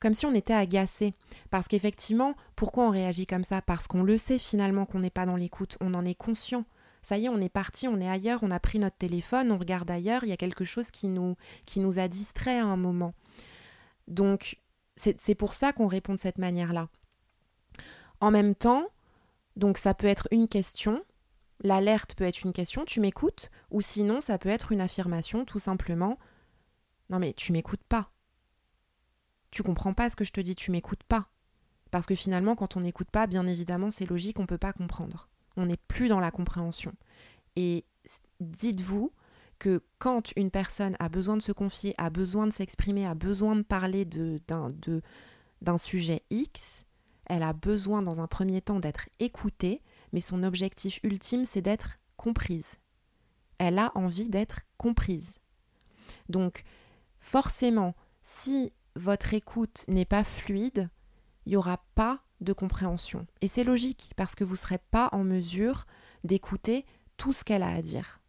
comme 0.00 0.14
si 0.14 0.26
on 0.26 0.34
était 0.34 0.54
agacé. 0.54 1.14
Parce 1.50 1.68
qu'effectivement, 1.68 2.34
pourquoi 2.56 2.86
on 2.86 2.90
réagit 2.90 3.26
comme 3.26 3.44
ça? 3.44 3.60
Parce 3.60 3.86
qu'on 3.86 4.02
le 4.02 4.16
sait 4.16 4.38
finalement 4.38 4.86
qu'on 4.86 5.00
n'est 5.00 5.10
pas 5.10 5.26
dans 5.26 5.36
l'écoute, 5.36 5.76
on 5.80 5.94
en 5.94 6.06
est 6.06 6.14
conscient 6.14 6.64
ça 7.02 7.18
y 7.18 7.26
est, 7.26 7.28
on 7.28 7.40
est 7.40 7.48
parti, 7.48 7.88
on 7.88 8.00
est 8.00 8.08
ailleurs, 8.08 8.40
on 8.42 8.50
a 8.50 8.60
pris 8.60 8.78
notre 8.78 8.96
téléphone, 8.96 9.52
on 9.52 9.58
regarde 9.58 9.90
ailleurs, 9.90 10.24
il 10.24 10.28
y 10.28 10.32
a 10.32 10.36
quelque 10.36 10.64
chose 10.64 10.90
qui 10.90 11.08
nous, 11.08 11.36
qui 11.66 11.80
nous 11.80 11.98
a 11.98 12.08
distrait 12.08 12.58
à 12.58 12.66
un 12.66 12.76
moment. 12.76 13.14
Donc, 14.08 14.58
c'est 14.96 15.34
pour 15.34 15.54
ça 15.54 15.72
qu'on 15.72 15.86
répond 15.86 16.14
de 16.14 16.18
cette 16.18 16.38
manière-là. 16.38 16.88
En 18.20 18.30
même 18.30 18.54
temps, 18.54 18.86
donc 19.56 19.78
ça 19.78 19.94
peut 19.94 20.06
être 20.06 20.28
une 20.30 20.46
question, 20.46 21.02
l'alerte 21.60 22.14
peut 22.14 22.24
être 22.24 22.42
une 22.44 22.52
question, 22.52 22.84
tu 22.84 23.00
m'écoutes, 23.00 23.50
ou 23.70 23.80
sinon 23.80 24.20
ça 24.20 24.36
peut 24.36 24.50
être 24.50 24.72
une 24.72 24.82
affirmation, 24.82 25.46
tout 25.46 25.58
simplement. 25.58 26.18
Non 27.08 27.18
mais 27.18 27.32
tu 27.32 27.52
m'écoutes 27.52 27.84
pas. 27.84 28.10
Tu 29.50 29.62
comprends 29.62 29.94
pas 29.94 30.10
ce 30.10 30.16
que 30.16 30.24
je 30.24 30.32
te 30.32 30.40
dis, 30.40 30.54
tu 30.54 30.70
m'écoutes 30.70 31.02
pas. 31.02 31.28
Parce 31.90 32.06
que 32.06 32.14
finalement, 32.14 32.54
quand 32.54 32.76
on 32.76 32.80
n'écoute 32.80 33.10
pas, 33.10 33.26
bien 33.26 33.46
évidemment, 33.46 33.90
c'est 33.90 34.06
logique, 34.06 34.38
on 34.38 34.42
ne 34.42 34.46
peut 34.46 34.58
pas 34.58 34.72
comprendre 34.72 35.28
on 35.56 35.66
n'est 35.66 35.76
plus 35.88 36.08
dans 36.08 36.20
la 36.20 36.30
compréhension. 36.30 36.92
Et 37.56 37.84
dites-vous 38.40 39.12
que 39.58 39.82
quand 39.98 40.32
une 40.36 40.50
personne 40.50 40.96
a 40.98 41.08
besoin 41.08 41.36
de 41.36 41.42
se 41.42 41.52
confier, 41.52 41.94
a 41.98 42.10
besoin 42.10 42.46
de 42.46 42.52
s'exprimer, 42.52 43.06
a 43.06 43.14
besoin 43.14 43.56
de 43.56 43.62
parler 43.62 44.04
d'un 44.04 45.78
sujet 45.78 46.22
X, 46.30 46.86
elle 47.26 47.42
a 47.42 47.52
besoin 47.52 48.02
dans 48.02 48.20
un 48.20 48.26
premier 48.26 48.60
temps 48.60 48.80
d'être 48.80 49.08
écoutée, 49.20 49.82
mais 50.12 50.20
son 50.20 50.42
objectif 50.42 50.98
ultime, 51.04 51.44
c'est 51.44 51.60
d'être 51.60 51.98
comprise. 52.16 52.76
Elle 53.58 53.78
a 53.78 53.92
envie 53.94 54.28
d'être 54.28 54.62
comprise. 54.78 55.34
Donc, 56.28 56.64
forcément, 57.20 57.94
si 58.22 58.72
votre 58.96 59.34
écoute 59.34 59.84
n'est 59.86 60.06
pas 60.06 60.24
fluide, 60.24 60.88
il 61.46 61.50
n'y 61.50 61.56
aura 61.56 61.84
pas 61.94 62.22
de 62.40 62.52
compréhension. 62.52 63.26
Et 63.40 63.48
c'est 63.48 63.64
logique, 63.64 64.12
parce 64.16 64.34
que 64.34 64.44
vous 64.44 64.54
ne 64.54 64.58
serez 64.58 64.78
pas 64.90 65.08
en 65.12 65.24
mesure 65.24 65.86
d'écouter 66.24 66.86
tout 67.16 67.32
ce 67.32 67.44
qu'elle 67.44 67.62
a 67.62 67.74
à 67.74 67.82
dire. 67.82 68.20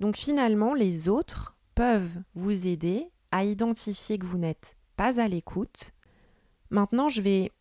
Donc 0.00 0.16
finalement, 0.16 0.74
les 0.74 1.08
autres 1.08 1.56
peuvent 1.74 2.18
vous 2.34 2.66
aider 2.66 3.08
à 3.30 3.44
identifier 3.44 4.18
que 4.18 4.26
vous 4.26 4.38
n'êtes 4.38 4.76
pas 4.96 5.20
à 5.20 5.28
l'écoute. 5.28 5.92
Maintenant, 6.70 7.08
je 7.08 7.20
vais 7.20 7.52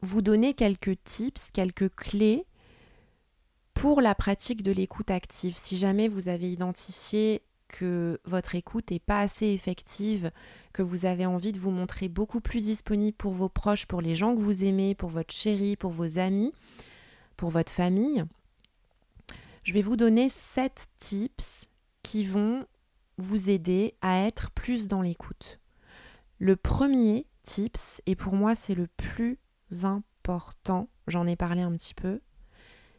vous 0.00 0.22
donner 0.22 0.54
quelques 0.54 1.02
tips, 1.04 1.50
quelques 1.52 1.94
clés 1.94 2.46
pour 3.74 4.00
la 4.00 4.14
pratique 4.14 4.62
de 4.62 4.72
l'écoute 4.72 5.10
active. 5.10 5.56
Si 5.56 5.76
jamais 5.76 6.08
vous 6.08 6.28
avez 6.28 6.50
identifié 6.50 7.42
que 7.72 8.20
votre 8.24 8.54
écoute 8.54 8.92
n'est 8.92 9.00
pas 9.00 9.18
assez 9.18 9.48
effective, 9.48 10.30
que 10.72 10.82
vous 10.82 11.06
avez 11.06 11.26
envie 11.26 11.50
de 11.50 11.58
vous 11.58 11.72
montrer 11.72 12.08
beaucoup 12.08 12.40
plus 12.40 12.60
disponible 12.60 13.16
pour 13.16 13.32
vos 13.32 13.48
proches, 13.48 13.86
pour 13.86 14.00
les 14.00 14.14
gens 14.14 14.36
que 14.36 14.40
vous 14.40 14.62
aimez, 14.62 14.94
pour 14.94 15.08
votre 15.08 15.34
chérie, 15.34 15.76
pour 15.76 15.90
vos 15.90 16.18
amis, 16.18 16.52
pour 17.36 17.50
votre 17.50 17.72
famille, 17.72 18.24
je 19.64 19.72
vais 19.72 19.82
vous 19.82 19.96
donner 19.96 20.28
7 20.28 20.86
tips 20.98 21.68
qui 22.02 22.24
vont 22.24 22.66
vous 23.18 23.50
aider 23.50 23.94
à 24.02 24.20
être 24.20 24.50
plus 24.50 24.86
dans 24.86 25.02
l'écoute. 25.02 25.60
Le 26.38 26.56
premier 26.56 27.26
tips, 27.42 28.02
et 28.06 28.16
pour 28.16 28.34
moi 28.34 28.54
c'est 28.54 28.74
le 28.74 28.86
plus 28.86 29.38
important, 29.82 30.88
j'en 31.06 31.26
ai 31.26 31.36
parlé 31.36 31.62
un 31.62 31.72
petit 31.72 31.94
peu, 31.94 32.20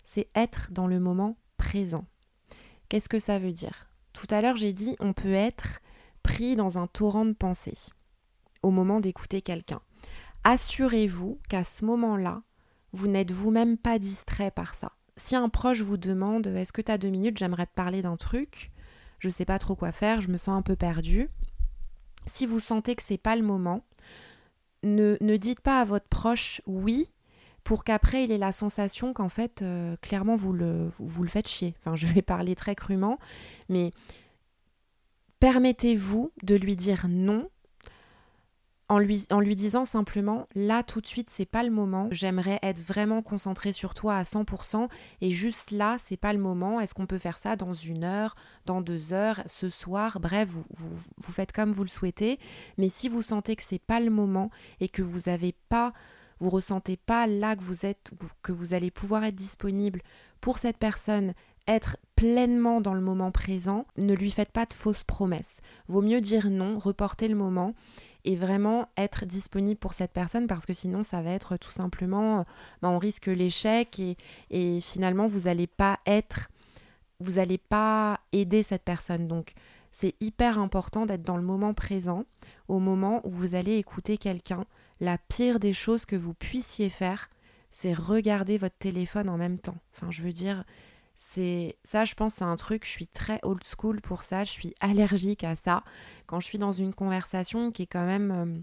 c'est 0.04 0.30
être 0.36 0.72
dans 0.72 0.88
le 0.88 1.00
moment 1.00 1.38
présent. 1.58 2.06
Qu'est-ce 2.90 3.10
que 3.10 3.20
ça 3.20 3.40
veut 3.40 3.52
dire? 3.52 3.93
Tout 4.14 4.28
à 4.30 4.42
l'heure, 4.42 4.58
j'ai 4.58 4.74
dit 4.74 4.96
on 5.00 5.14
peut 5.14 5.34
être 5.34 5.80
pris 6.22 6.56
dans 6.56 6.78
un 6.78 6.88
torrent 6.88 7.26
de 7.26 7.34
pensée 7.34 7.78
au 8.62 8.72
moment 8.72 9.00
d'écouter 9.00 9.42
quelqu'un. 9.42 9.82
Assurez-vous 10.44 11.40
qu'à 11.50 11.64
ce 11.64 11.86
moment-là, 11.86 12.42
vous 12.94 13.08
n'êtes 13.08 13.32
vous-même 13.32 13.78
pas 13.78 14.00
distrait 14.00 14.52
par 14.52 14.76
ça. 14.76 14.92
Si 15.16 15.36
un 15.36 15.50
proche 15.50 15.82
vous 15.82 15.98
demande 15.98 16.48
est-ce 16.48 16.74
que 16.74 16.82
tu 16.82 16.92
as 16.92 16.98
deux 16.98 17.10
minutes, 17.10 17.38
j'aimerais 17.38 17.66
te 17.66 17.74
parler 17.74 18.02
d'un 18.02 18.18
truc, 18.18 18.72
je 19.20 19.28
ne 19.28 19.34
sais 19.34 19.46
pas 19.46 19.60
trop 19.60 19.76
quoi 19.76 19.92
faire, 19.92 20.22
je 20.22 20.30
me 20.30 20.38
sens 20.38 20.58
un 20.58 20.62
peu 20.62 20.76
perdu. 20.76 21.30
Si 22.26 22.46
vous 22.46 22.60
sentez 22.60 22.96
que 22.96 23.04
c'est 23.04 23.18
pas 23.18 23.36
le 23.36 23.44
moment, 23.44 23.86
ne, 24.84 25.18
ne 25.22 25.38
dites 25.38 25.62
pas 25.62 25.82
à 25.82 25.86
votre 25.86 26.08
proche 26.08 26.62
oui 26.66 27.10
pour 27.64 27.84
qu'après 27.84 28.24
il 28.24 28.32
ait 28.32 28.38
la 28.38 28.52
sensation 28.52 29.14
qu'en 29.14 29.30
fait, 29.30 29.62
euh, 29.62 29.96
clairement, 30.02 30.36
vous 30.36 30.54
le, 30.54 30.92
faites 31.28 31.48
chier. 31.48 31.76
Enfin, 31.80 31.96
je 31.96 32.08
vais 32.08 32.22
parler 32.22 32.56
très 32.56 32.76
crûment, 32.76 33.20
mais 33.70 33.92
permettez-vous 35.40 36.32
de 36.44 36.56
lui 36.56 36.76
dire 36.76 37.06
non 37.10 37.50
en 38.90 39.00
lui, 39.00 39.56
disant 39.56 39.86
simplement 39.86 40.48
là 40.54 40.84
tout 40.84 41.02
de 41.02 41.08
suite 41.08 41.30
c'est 41.30 41.46
pas 41.46 41.64
le 41.64 41.72
moment, 41.72 42.10
j'aimerais 42.12 42.60
être 42.62 42.80
vraiment 42.80 43.22
concentré 43.24 43.74
sur 43.74 43.94
toi 43.94 44.18
à 44.18 44.24
100% 44.24 44.88
et 45.22 45.32
juste 45.32 45.72
là 45.72 45.96
c'est 45.98 46.18
pas 46.18 46.32
le 46.32 46.38
moment, 46.38 46.80
est-ce 46.80 46.94
qu'on 46.94 47.08
peut 47.08 47.18
faire 47.18 47.38
ça 47.38 47.56
dans 47.56 47.74
une 47.74 48.04
heure, 48.04 48.36
dans 48.66 48.82
deux 48.82 49.12
heures, 49.14 49.42
ce 49.48 49.70
soir, 49.70 50.20
bref 50.20 50.48
vous, 50.48 50.66
vous, 50.76 50.96
vous 51.18 51.32
faites 51.32 51.52
comme 51.52 51.72
vous 51.72 51.84
le 51.84 51.90
souhaitez, 51.90 52.40
mais 52.78 52.90
si 52.90 53.10
vous 53.10 53.22
sentez 53.22 53.56
que 53.56 53.64
c'est 53.64 53.80
pas 53.80 54.00
le 54.00 54.12
moment 54.12 54.52
et 54.80 54.90
que 54.90 55.02
vous 55.02 55.28
avez 55.28 55.56
pas 55.70 55.94
vous 56.44 56.50
ressentez 56.50 56.98
pas 56.98 57.26
là 57.26 57.56
que 57.56 57.64
vous 57.64 57.86
êtes 57.86 58.12
que 58.42 58.52
vous 58.52 58.74
allez 58.74 58.92
pouvoir 58.92 59.24
être 59.24 59.36
disponible 59.36 60.02
pour 60.42 60.58
cette 60.58 60.78
personne 60.78 61.34
être 61.68 61.96
pleinement 62.18 62.82
dans 62.82 62.94
le 62.94 63.00
moment 63.00 63.32
présent, 63.32 63.86
ne 63.96 64.14
lui 64.14 64.30
faites 64.30 64.52
pas 64.52 64.66
de 64.66 64.74
fausses 64.74 65.06
promesses. 65.06 65.62
Vaut 65.88 66.02
mieux 66.02 66.20
dire 66.20 66.50
non, 66.50 66.78
reporter 66.78 67.30
le 67.30 67.36
moment 67.36 67.74
et 68.26 68.36
vraiment 68.36 68.90
être 68.98 69.26
disponible 69.26 69.80
pour 69.80 69.94
cette 69.94 70.12
personne 70.12 70.48
parce 70.48 70.66
que 70.66 70.74
sinon 70.74 71.04
ça 71.04 71.22
va 71.22 71.32
être 71.32 71.56
tout 71.56 71.72
simplement, 71.72 72.46
ben, 72.82 72.90
on 72.90 73.00
risque 73.00 73.28
l'échec 73.28 73.98
et, 74.00 74.18
et, 74.50 74.82
finalement 74.82 75.28
vous 75.28 75.42
n'allez 75.42 75.68
pas 75.68 76.00
être, 76.06 76.50
vous 77.22 77.34
n'allez 77.34 77.58
pas 77.58 78.20
aider 78.34 78.64
cette 78.64 78.84
personne. 78.84 79.30
Donc 79.30 79.54
c'est 79.94 80.16
hyper 80.20 80.60
important 80.60 81.06
d'être 81.06 81.24
dans 81.24 81.38
le 81.38 81.44
moment 81.44 81.74
présent, 81.74 82.26
au 82.68 82.80
moment 82.80 83.22
où 83.24 83.30
vous 83.30 83.56
allez 83.56 83.78
écouter 83.78 84.18
quelqu'un. 84.18 84.66
La 85.00 85.18
pire 85.18 85.60
des 85.60 85.74
choses 85.74 86.06
que 86.06 86.16
vous 86.16 86.34
puissiez 86.34 86.90
faire, 86.90 87.30
c'est 87.70 87.94
regarder 87.94 88.58
votre 88.58 88.78
téléphone 88.78 89.30
en 89.30 89.38
même 89.38 89.60
temps. 89.60 89.78
Enfin, 89.94 90.12
je 90.12 90.22
veux 90.22 90.32
dire, 90.32 90.64
c'est 91.16 91.78
ça, 91.84 92.06
je 92.06 92.14
pense, 92.16 92.36
c'est 92.36 92.44
un 92.44 92.56
truc. 92.56 92.86
Je 92.86 92.92
suis 92.92 93.08
très 93.08 93.40
old 93.44 93.64
school 93.64 94.02
pour 94.02 94.24
ça. 94.24 94.44
Je 94.44 94.52
suis 94.52 94.74
allergique 94.80 95.44
à 95.44 95.56
ça. 95.56 95.84
Quand 96.28 96.40
je 96.40 96.46
suis 96.46 96.58
dans 96.58 96.72
une 96.72 96.94
conversation 96.94 97.72
qui 97.72 97.84
est 97.84 97.88
quand 97.88 98.06
même 98.06 98.32
euh, 98.32 98.60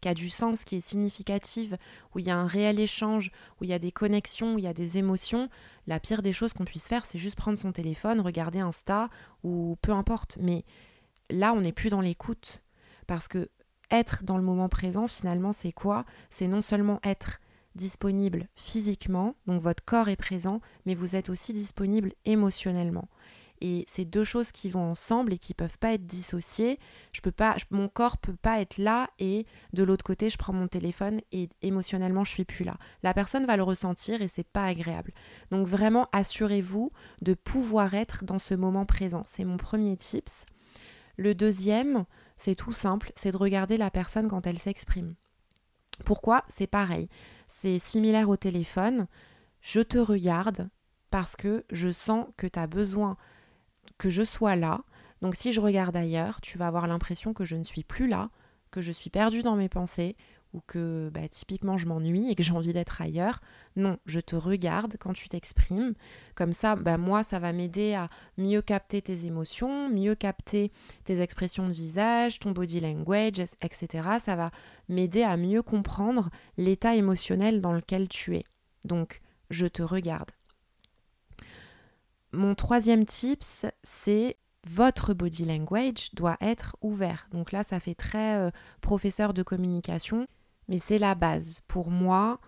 qui 0.00 0.08
a 0.08 0.14
du 0.14 0.28
sens, 0.28 0.64
qui 0.64 0.76
est 0.76 0.80
significative, 0.80 1.78
où 2.14 2.18
il 2.18 2.26
y 2.26 2.30
a 2.30 2.36
un 2.36 2.46
réel 2.46 2.78
échange, 2.78 3.30
où 3.58 3.64
il 3.64 3.70
y 3.70 3.72
a 3.72 3.78
des 3.78 3.90
connexions, 3.90 4.54
où 4.54 4.58
il 4.58 4.64
y 4.64 4.68
a 4.68 4.74
des 4.74 4.98
émotions, 4.98 5.48
la 5.86 5.98
pire 5.98 6.20
des 6.20 6.32
choses 6.34 6.52
qu'on 6.52 6.66
puisse 6.66 6.88
faire, 6.88 7.06
c'est 7.06 7.18
juste 7.18 7.36
prendre 7.36 7.58
son 7.58 7.72
téléphone, 7.72 8.20
regarder 8.20 8.60
Insta 8.60 9.08
ou 9.42 9.76
peu 9.80 9.92
importe. 9.92 10.36
Mais 10.40 10.66
là, 11.30 11.54
on 11.54 11.62
n'est 11.62 11.72
plus 11.72 11.88
dans 11.88 12.02
l'écoute 12.02 12.62
parce 13.06 13.28
que 13.28 13.48
être 13.98 14.24
dans 14.24 14.36
le 14.36 14.42
moment 14.42 14.68
présent, 14.68 15.06
finalement, 15.06 15.52
c'est 15.52 15.72
quoi? 15.72 16.04
C'est 16.30 16.48
non 16.48 16.60
seulement 16.60 17.00
être 17.04 17.40
disponible 17.74 18.48
physiquement, 18.54 19.34
donc 19.46 19.60
votre 19.60 19.84
corps 19.84 20.08
est 20.08 20.16
présent, 20.16 20.60
mais 20.86 20.94
vous 20.94 21.16
êtes 21.16 21.28
aussi 21.28 21.52
disponible 21.52 22.12
émotionnellement. 22.24 23.08
Et 23.60 23.84
c'est 23.88 24.04
deux 24.04 24.24
choses 24.24 24.52
qui 24.52 24.68
vont 24.68 24.90
ensemble 24.90 25.32
et 25.32 25.38
qui 25.38 25.54
peuvent 25.54 25.78
pas 25.78 25.94
être 25.94 26.06
dissociées. 26.06 26.78
Je 27.12 27.20
pas, 27.22 27.56
mon 27.70 27.88
corps 27.88 28.18
peut 28.18 28.36
pas 28.36 28.60
être 28.60 28.78
là 28.78 29.08
et 29.18 29.46
de 29.72 29.82
l'autre 29.82 30.04
côté 30.04 30.28
je 30.28 30.36
prends 30.36 30.52
mon 30.52 30.68
téléphone 30.68 31.20
et 31.32 31.48
émotionnellement 31.62 32.24
je 32.24 32.30
suis 32.30 32.44
plus 32.44 32.64
là. 32.64 32.76
La 33.02 33.14
personne 33.14 33.46
va 33.46 33.56
le 33.56 33.62
ressentir 33.62 34.20
et 34.20 34.28
c'est 34.28 34.46
pas 34.46 34.66
agréable. 34.66 35.12
Donc 35.50 35.66
vraiment 35.66 36.08
assurez-vous 36.12 36.92
de 37.22 37.34
pouvoir 37.34 37.94
être 37.94 38.24
dans 38.24 38.38
ce 38.40 38.54
moment 38.54 38.84
présent. 38.84 39.22
C'est 39.24 39.44
mon 39.44 39.56
premier 39.56 39.96
tips. 39.96 40.44
Le 41.16 41.34
deuxième, 41.34 42.04
c'est 42.36 42.54
tout 42.54 42.72
simple, 42.72 43.12
c'est 43.16 43.30
de 43.30 43.36
regarder 43.36 43.76
la 43.76 43.90
personne 43.90 44.28
quand 44.28 44.46
elle 44.46 44.58
s'exprime. 44.58 45.14
Pourquoi? 46.04 46.44
C'est 46.48 46.66
pareil. 46.66 47.08
C'est 47.48 47.78
similaire 47.78 48.28
au 48.28 48.36
téléphone. 48.36 49.06
Je 49.60 49.80
te 49.80 49.98
regarde 49.98 50.68
parce 51.10 51.36
que 51.36 51.64
je 51.70 51.92
sens 51.92 52.26
que 52.36 52.46
tu 52.46 52.58
as 52.58 52.66
besoin 52.66 53.16
que 53.98 54.10
je 54.10 54.24
sois 54.24 54.56
là. 54.56 54.82
Donc 55.22 55.36
si 55.36 55.52
je 55.52 55.60
regarde 55.60 55.96
ailleurs, 55.96 56.40
tu 56.40 56.58
vas 56.58 56.66
avoir 56.66 56.86
l'impression 56.88 57.32
que 57.32 57.44
je 57.44 57.56
ne 57.56 57.64
suis 57.64 57.84
plus 57.84 58.08
là, 58.08 58.30
que 58.70 58.80
je 58.80 58.92
suis 58.92 59.10
perdue 59.10 59.42
dans 59.42 59.56
mes 59.56 59.68
pensées 59.68 60.16
ou 60.54 60.62
que 60.66 61.10
bah, 61.12 61.28
typiquement 61.28 61.76
je 61.76 61.86
m'ennuie 61.86 62.30
et 62.30 62.34
que 62.34 62.42
j'ai 62.42 62.52
envie 62.52 62.72
d'être 62.72 63.02
ailleurs. 63.02 63.40
Non, 63.76 63.98
je 64.06 64.20
te 64.20 64.36
regarde 64.36 64.96
quand 64.98 65.12
tu 65.12 65.28
t'exprimes. 65.28 65.94
Comme 66.34 66.52
ça, 66.52 66.76
bah, 66.76 66.96
moi, 66.96 67.22
ça 67.22 67.38
va 67.40 67.52
m'aider 67.52 67.94
à 67.94 68.08
mieux 68.38 68.62
capter 68.62 69.02
tes 69.02 69.26
émotions, 69.26 69.90
mieux 69.90 70.14
capter 70.14 70.72
tes 71.04 71.20
expressions 71.20 71.68
de 71.68 71.72
visage, 71.72 72.38
ton 72.38 72.52
body 72.52 72.80
language, 72.80 73.40
etc. 73.62 74.08
Ça 74.20 74.36
va 74.36 74.50
m'aider 74.88 75.22
à 75.22 75.36
mieux 75.36 75.62
comprendre 75.62 76.30
l'état 76.56 76.94
émotionnel 76.94 77.60
dans 77.60 77.72
lequel 77.72 78.08
tu 78.08 78.36
es. 78.36 78.44
Donc, 78.84 79.20
je 79.50 79.66
te 79.66 79.82
regarde. 79.82 80.30
Mon 82.32 82.54
troisième 82.54 83.04
tips, 83.04 83.66
c'est 83.82 84.36
votre 84.66 85.14
body 85.14 85.44
language 85.44 86.14
doit 86.14 86.36
être 86.40 86.76
ouvert. 86.80 87.28
Donc 87.32 87.52
là, 87.52 87.62
ça 87.62 87.80
fait 87.80 87.94
très 87.94 88.36
euh, 88.36 88.50
professeur 88.80 89.34
de 89.34 89.42
communication 89.42 90.26
mais 90.68 90.78
c'est 90.78 90.98
la 90.98 91.14
base. 91.14 91.60
Pour 91.68 91.90
moi, 91.90 92.40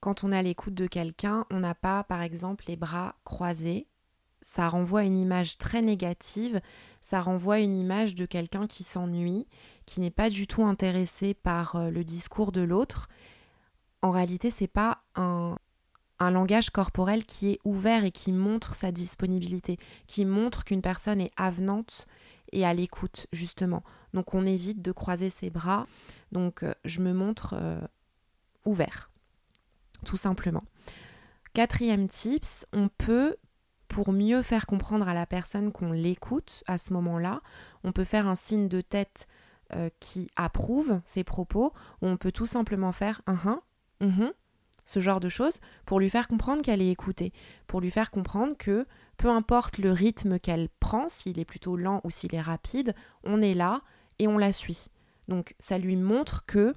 quand 0.00 0.24
on 0.24 0.32
est 0.32 0.38
à 0.38 0.42
l'écoute 0.42 0.74
de 0.74 0.86
quelqu'un, 0.86 1.44
on 1.50 1.60
n'a 1.60 1.74
pas, 1.74 2.04
par 2.04 2.22
exemple, 2.22 2.64
les 2.68 2.76
bras 2.76 3.14
croisés. 3.24 3.86
Ça 4.40 4.68
renvoie 4.68 5.04
une 5.04 5.16
image 5.16 5.56
très 5.56 5.82
négative, 5.82 6.60
ça 7.00 7.20
renvoie 7.20 7.60
une 7.60 7.76
image 7.76 8.16
de 8.16 8.26
quelqu'un 8.26 8.66
qui 8.66 8.82
s'ennuie, 8.82 9.46
qui 9.86 10.00
n'est 10.00 10.10
pas 10.10 10.30
du 10.30 10.48
tout 10.48 10.64
intéressé 10.64 11.34
par 11.34 11.76
euh, 11.76 11.90
le 11.90 12.02
discours 12.02 12.50
de 12.50 12.60
l'autre. 12.60 13.08
En 14.02 14.10
réalité, 14.10 14.50
c'est 14.50 14.66
pas 14.66 15.04
un, 15.14 15.56
un 16.22 16.30
langage 16.30 16.70
corporel 16.70 17.24
qui 17.24 17.50
est 17.50 17.58
ouvert 17.64 18.04
et 18.04 18.12
qui 18.12 18.32
montre 18.32 18.74
sa 18.74 18.92
disponibilité, 18.92 19.78
qui 20.06 20.24
montre 20.24 20.64
qu'une 20.64 20.82
personne 20.82 21.20
est 21.20 21.32
avenante 21.36 22.06
et 22.52 22.64
à 22.64 22.74
l'écoute, 22.74 23.26
justement. 23.32 23.82
Donc 24.14 24.34
on 24.34 24.46
évite 24.46 24.82
de 24.82 24.92
croiser 24.92 25.30
ses 25.30 25.50
bras. 25.50 25.86
Donc 26.30 26.62
euh, 26.62 26.74
je 26.84 27.00
me 27.00 27.12
montre 27.12 27.54
euh, 27.58 27.80
ouvert, 28.64 29.10
tout 30.04 30.16
simplement. 30.16 30.64
Quatrième 31.54 32.08
tips, 32.08 32.66
on 32.72 32.88
peut, 32.88 33.36
pour 33.88 34.12
mieux 34.12 34.42
faire 34.42 34.66
comprendre 34.66 35.08
à 35.08 35.14
la 35.14 35.26
personne 35.26 35.72
qu'on 35.72 35.92
l'écoute 35.92 36.62
à 36.66 36.78
ce 36.78 36.92
moment-là, 36.92 37.40
on 37.84 37.92
peut 37.92 38.04
faire 38.04 38.26
un 38.26 38.36
signe 38.36 38.68
de 38.68 38.80
tête 38.80 39.26
euh, 39.74 39.90
qui 40.00 40.30
approuve 40.36 41.00
ses 41.04 41.24
propos, 41.24 41.72
ou 42.00 42.06
on 42.06 42.16
peut 42.16 42.32
tout 42.32 42.46
simplement 42.46 42.92
faire 42.92 43.20
un 43.26 43.38
un, 44.00 44.32
ce 44.84 45.00
genre 45.00 45.20
de 45.20 45.28
choses, 45.28 45.58
pour 45.86 46.00
lui 46.00 46.10
faire 46.10 46.28
comprendre 46.28 46.62
qu'elle 46.62 46.82
est 46.82 46.90
écoutée, 46.90 47.32
pour 47.66 47.80
lui 47.80 47.90
faire 47.90 48.10
comprendre 48.10 48.56
que 48.56 48.86
peu 49.16 49.28
importe 49.28 49.78
le 49.78 49.92
rythme 49.92 50.38
qu'elle 50.38 50.68
prend, 50.80 51.08
s'il 51.08 51.38
est 51.38 51.44
plutôt 51.44 51.76
lent 51.76 52.00
ou 52.04 52.10
s'il 52.10 52.34
est 52.34 52.40
rapide, 52.40 52.94
on 53.24 53.40
est 53.40 53.54
là 53.54 53.82
et 54.18 54.28
on 54.28 54.38
la 54.38 54.52
suit. 54.52 54.88
Donc 55.28 55.54
ça 55.58 55.78
lui 55.78 55.96
montre 55.96 56.44
que 56.46 56.74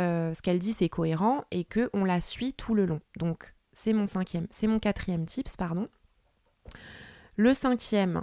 euh, 0.00 0.32
ce 0.32 0.42
qu'elle 0.42 0.58
dit 0.58 0.72
c'est 0.72 0.88
cohérent 0.88 1.44
et 1.50 1.64
que 1.64 1.90
on 1.92 2.04
la 2.04 2.20
suit 2.20 2.54
tout 2.54 2.74
le 2.74 2.86
long. 2.86 3.00
Donc 3.18 3.54
c'est 3.72 3.92
mon 3.92 4.06
cinquième, 4.06 4.46
c'est 4.50 4.66
mon 4.66 4.78
quatrième 4.78 5.26
tips, 5.26 5.56
pardon. 5.56 5.88
Le 7.36 7.54
cinquième, 7.54 8.22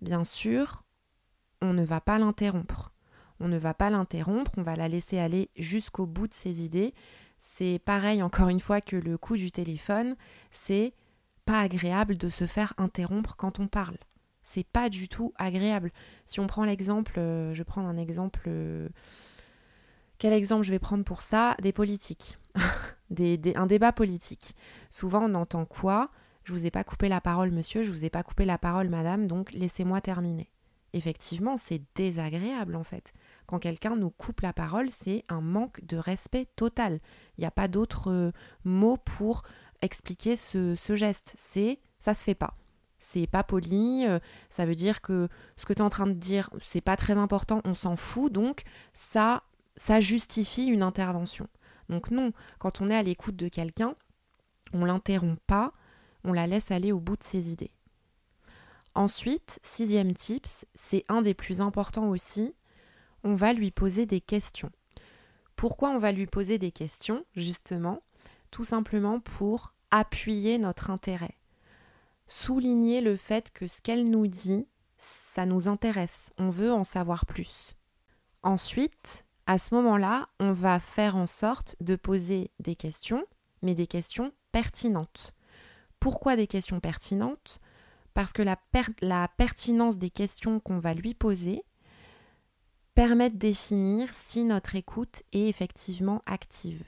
bien 0.00 0.24
sûr, 0.24 0.84
on 1.60 1.72
ne 1.72 1.84
va 1.84 2.00
pas 2.00 2.18
l'interrompre. 2.18 2.92
On 3.40 3.48
ne 3.48 3.58
va 3.58 3.74
pas 3.74 3.90
l'interrompre, 3.90 4.52
on 4.56 4.62
va 4.62 4.76
la 4.76 4.88
laisser 4.88 5.18
aller 5.18 5.50
jusqu'au 5.56 6.06
bout 6.06 6.28
de 6.28 6.34
ses 6.34 6.62
idées. 6.62 6.94
C'est 7.46 7.78
pareil 7.78 8.22
encore 8.22 8.48
une 8.48 8.58
fois 8.58 8.80
que 8.80 8.96
le 8.96 9.18
coup 9.18 9.36
du 9.36 9.52
téléphone, 9.52 10.16
c'est 10.50 10.94
pas 11.44 11.60
agréable 11.60 12.16
de 12.16 12.30
se 12.30 12.46
faire 12.46 12.72
interrompre 12.78 13.36
quand 13.36 13.60
on 13.60 13.68
parle. 13.68 13.98
C'est 14.42 14.66
pas 14.66 14.88
du 14.88 15.08
tout 15.08 15.32
agréable. 15.36 15.92
Si 16.24 16.40
on 16.40 16.46
prend 16.46 16.64
l'exemple, 16.64 17.18
euh, 17.18 17.54
je 17.54 17.62
vais 17.62 17.80
un 17.80 17.98
exemple. 17.98 18.40
Euh, 18.48 18.88
quel 20.18 20.32
exemple 20.32 20.64
je 20.64 20.70
vais 20.70 20.78
prendre 20.78 21.04
pour 21.04 21.20
ça? 21.20 21.54
Des 21.62 21.72
politiques. 21.72 22.38
des, 23.10 23.38
un 23.54 23.66
débat 23.66 23.92
politique. 23.92 24.56
Souvent 24.90 25.30
on 25.30 25.34
entend 25.34 25.66
quoi? 25.66 26.10
Je 26.44 26.52
vous 26.52 26.64
ai 26.66 26.70
pas 26.70 26.82
coupé 26.82 27.08
la 27.08 27.20
parole, 27.20 27.52
monsieur, 27.52 27.82
je 27.82 27.90
vous 27.90 28.04
ai 28.06 28.10
pas 28.10 28.22
coupé 28.22 28.46
la 28.46 28.58
parole, 28.58 28.88
madame, 28.88 29.26
donc 29.28 29.52
laissez-moi 29.52 30.00
terminer. 30.00 30.50
Effectivement, 30.94 31.56
c'est 31.56 31.82
désagréable 31.94 32.74
en 32.74 32.84
fait. 32.84 33.12
Quand 33.46 33.58
quelqu'un 33.58 33.96
nous 33.96 34.10
coupe 34.10 34.40
la 34.40 34.52
parole, 34.52 34.90
c'est 34.90 35.24
un 35.28 35.40
manque 35.40 35.84
de 35.84 35.96
respect 35.96 36.46
total. 36.56 37.00
Il 37.36 37.42
n'y 37.42 37.46
a 37.46 37.50
pas 37.50 37.68
d'autre 37.68 38.10
euh, 38.10 38.32
mot 38.64 38.96
pour 38.96 39.42
expliquer 39.82 40.36
ce, 40.36 40.74
geste. 40.94 41.34
C'est 41.36 41.78
ça 41.98 42.14
se 42.14 42.24
fait 42.24 42.34
pas. 42.34 42.56
C'est 42.98 43.26
pas 43.26 43.44
poli, 43.44 44.06
euh, 44.06 44.18
ça 44.48 44.64
veut 44.64 44.74
dire 44.74 45.02
que 45.02 45.28
ce 45.56 45.66
que 45.66 45.74
tu 45.74 45.80
es 45.80 45.84
en 45.84 45.90
train 45.90 46.06
de 46.06 46.12
dire, 46.12 46.48
c'est 46.60 46.80
pas 46.80 46.96
très 46.96 47.18
important, 47.18 47.60
on 47.64 47.74
s'en 47.74 47.96
fout, 47.96 48.32
donc 48.32 48.62
ça, 48.94 49.42
ça 49.76 50.00
justifie 50.00 50.64
une 50.64 50.82
intervention. 50.82 51.46
Donc 51.90 52.10
non, 52.10 52.32
quand 52.58 52.80
on 52.80 52.88
est 52.88 52.96
à 52.96 53.02
l'écoute 53.02 53.36
de 53.36 53.48
quelqu'un, 53.48 53.94
on 54.72 54.86
l'interrompt 54.86 55.38
pas, 55.46 55.74
on 56.24 56.32
la 56.32 56.46
laisse 56.46 56.70
aller 56.70 56.92
au 56.92 57.00
bout 57.00 57.16
de 57.16 57.24
ses 57.24 57.52
idées. 57.52 57.72
Ensuite, 58.94 59.58
sixième 59.62 60.14
tips, 60.14 60.64
c'est 60.74 61.02
un 61.08 61.20
des 61.20 61.34
plus 61.34 61.60
importants 61.60 62.08
aussi, 62.08 62.54
on 63.24 63.34
va 63.34 63.52
lui 63.52 63.70
poser 63.70 64.06
des 64.06 64.20
questions. 64.20 64.70
Pourquoi 65.56 65.90
on 65.90 65.98
va 65.98 66.12
lui 66.12 66.26
poser 66.26 66.58
des 66.58 66.70
questions? 66.70 67.24
Justement, 67.34 68.02
tout 68.50 68.64
simplement 68.64 69.18
pour 69.20 69.74
appuyer 69.90 70.58
notre 70.58 70.90
intérêt. 70.90 71.36
Souligner 72.26 73.00
le 73.00 73.16
fait 73.16 73.50
que 73.50 73.66
ce 73.66 73.80
qu'elle 73.80 74.08
nous 74.08 74.26
dit, 74.26 74.66
ça 74.96 75.46
nous 75.46 75.68
intéresse, 75.68 76.30
on 76.38 76.50
veut 76.50 76.72
en 76.72 76.84
savoir 76.84 77.26
plus. 77.26 77.74
Ensuite, 78.42 79.24
À 79.46 79.58
ce 79.58 79.74
moment-là, 79.74 80.28
on 80.40 80.52
va 80.52 80.80
faire 80.80 81.16
en 81.16 81.26
sorte 81.26 81.76
de 81.80 81.96
poser 81.96 82.50
des 82.60 82.76
questions, 82.76 83.26
mais 83.60 83.74
des 83.74 83.86
questions 83.86 84.32
pertinentes. 84.52 85.34
Pourquoi 86.00 86.34
des 86.34 86.46
questions 86.46 86.80
pertinentes? 86.80 87.60
Parce 88.14 88.32
que 88.32 88.42
la, 88.42 89.28
pertinence 89.36 89.98
des 89.98 90.10
questions 90.10 90.60
qu'on 90.60 90.78
va 90.78 90.94
lui 90.94 91.12
poser 91.12 91.62
permet 92.94 93.30
de 93.30 93.36
définir 93.36 94.12
si 94.12 94.44
notre 94.44 94.76
écoute 94.76 95.22
est 95.32 95.48
effectivement 95.48 96.22
active. 96.26 96.84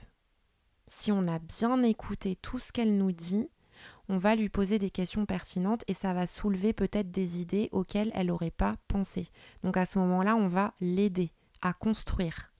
Si 0.87 1.11
on 1.11 1.27
a 1.27 1.39
bien 1.39 1.83
écouté 1.83 2.37
tout 2.37 2.59
ce 2.59 2.71
qu'elle 2.71 2.97
nous 2.97 3.11
dit, 3.11 3.49
on 4.07 4.17
va 4.17 4.35
lui 4.35 4.47
poser 4.47 4.79
des 4.79 4.89
questions 4.89 5.25
pertinentes 5.25 5.83
et 5.87 5.93
ça 5.93 6.13
va 6.13 6.25
soulever 6.25 6.71
peut-être 6.71 7.11
des 7.11 7.41
idées 7.41 7.67
auxquelles 7.73 8.11
elle 8.15 8.27
n'aurait 8.27 8.51
pas 8.51 8.77
pensé. 8.87 9.27
Donc 9.63 9.75
à 9.75 9.85
ce 9.85 9.99
moment-là, 9.99 10.35
on 10.37 10.47
va 10.47 10.73
l'aider 10.79 11.33
à 11.61 11.73
construire, 11.73 12.53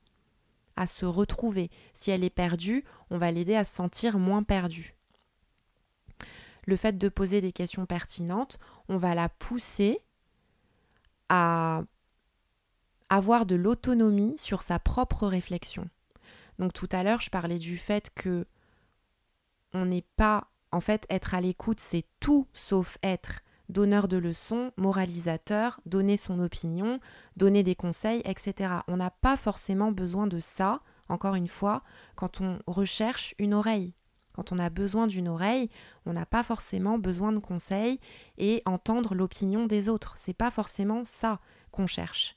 à 0.75 0.86
se 0.86 1.05
retrouver. 1.05 1.69
Si 1.93 2.12
elle 2.12 2.25
est 2.25 2.29
perdue, 2.29 2.83
on 3.10 3.17
va 3.17 3.31
l'aider 3.31 3.55
à 3.55 3.63
se 3.63 3.73
sentir 3.73 4.19
moins 4.19 4.43
perdue. 4.43 4.93
Le 6.65 6.75
fait 6.75 6.97
de 6.97 7.07
poser 7.07 7.39
des 7.39 7.53
questions 7.53 7.86
pertinentes, 7.86 8.60
on 8.89 8.97
va 8.97 9.15
la 9.15 9.29
pousser 9.29 10.01
à 11.29 11.83
avoir 13.09 13.45
de 13.45 13.55
l'autonomie 13.55 14.35
sur 14.37 14.61
sa 14.61 14.79
propre 14.79 15.27
réflexion. 15.27 15.89
Donc 16.59 16.73
tout 16.73 16.89
à 16.91 17.03
l'heure, 17.03 17.21
je 17.21 17.29
parlais 17.29 17.59
du 17.59 17.77
fait 17.77 18.09
que 18.13 18.45
on 19.73 19.85
n'est 19.85 20.05
pas 20.15 20.47
en 20.71 20.81
fait, 20.81 21.05
être 21.09 21.33
à 21.33 21.41
l'écoute, 21.41 21.79
c'est 21.79 22.05
tout 22.19 22.47
sauf 22.53 22.97
être 23.03 23.41
donneur 23.69 24.07
de 24.07 24.17
leçons, 24.17 24.71
moralisateur, 24.77 25.79
donner 25.85 26.17
son 26.17 26.39
opinion, 26.39 26.99
donner 27.35 27.63
des 27.63 27.75
conseils, 27.75 28.21
etc. 28.25 28.75
On 28.87 28.97
n'a 28.97 29.11
pas 29.11 29.37
forcément 29.37 29.91
besoin 29.91 30.27
de 30.27 30.39
ça, 30.39 30.81
encore 31.09 31.35
une 31.35 31.47
fois, 31.47 31.83
quand 32.15 32.41
on 32.41 32.59
recherche 32.65 33.35
une 33.39 33.53
oreille. 33.53 33.93
Quand 34.33 34.51
on 34.51 34.59
a 34.59 34.69
besoin 34.69 35.07
d'une 35.07 35.27
oreille, 35.27 35.69
on 36.05 36.13
n'a 36.13 36.25
pas 36.25 36.43
forcément 36.43 36.99
besoin 36.99 37.31
de 37.31 37.39
conseils 37.39 37.99
et 38.37 38.61
entendre 38.65 39.15
l'opinion 39.15 39.65
des 39.65 39.89
autres. 39.89 40.13
C'est 40.17 40.33
pas 40.33 40.51
forcément 40.51 41.03
ça 41.05 41.39
qu'on 41.71 41.87
cherche. 41.87 42.37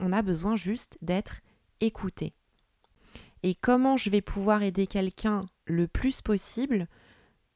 On 0.00 0.12
a 0.12 0.22
besoin 0.22 0.56
juste 0.56 0.98
d'être 1.02 1.40
écouté. 1.80 2.34
Et 3.42 3.54
comment 3.54 3.96
je 3.96 4.10
vais 4.10 4.20
pouvoir 4.20 4.62
aider 4.62 4.86
quelqu'un 4.86 5.42
le 5.66 5.86
plus 5.86 6.20
possible 6.20 6.88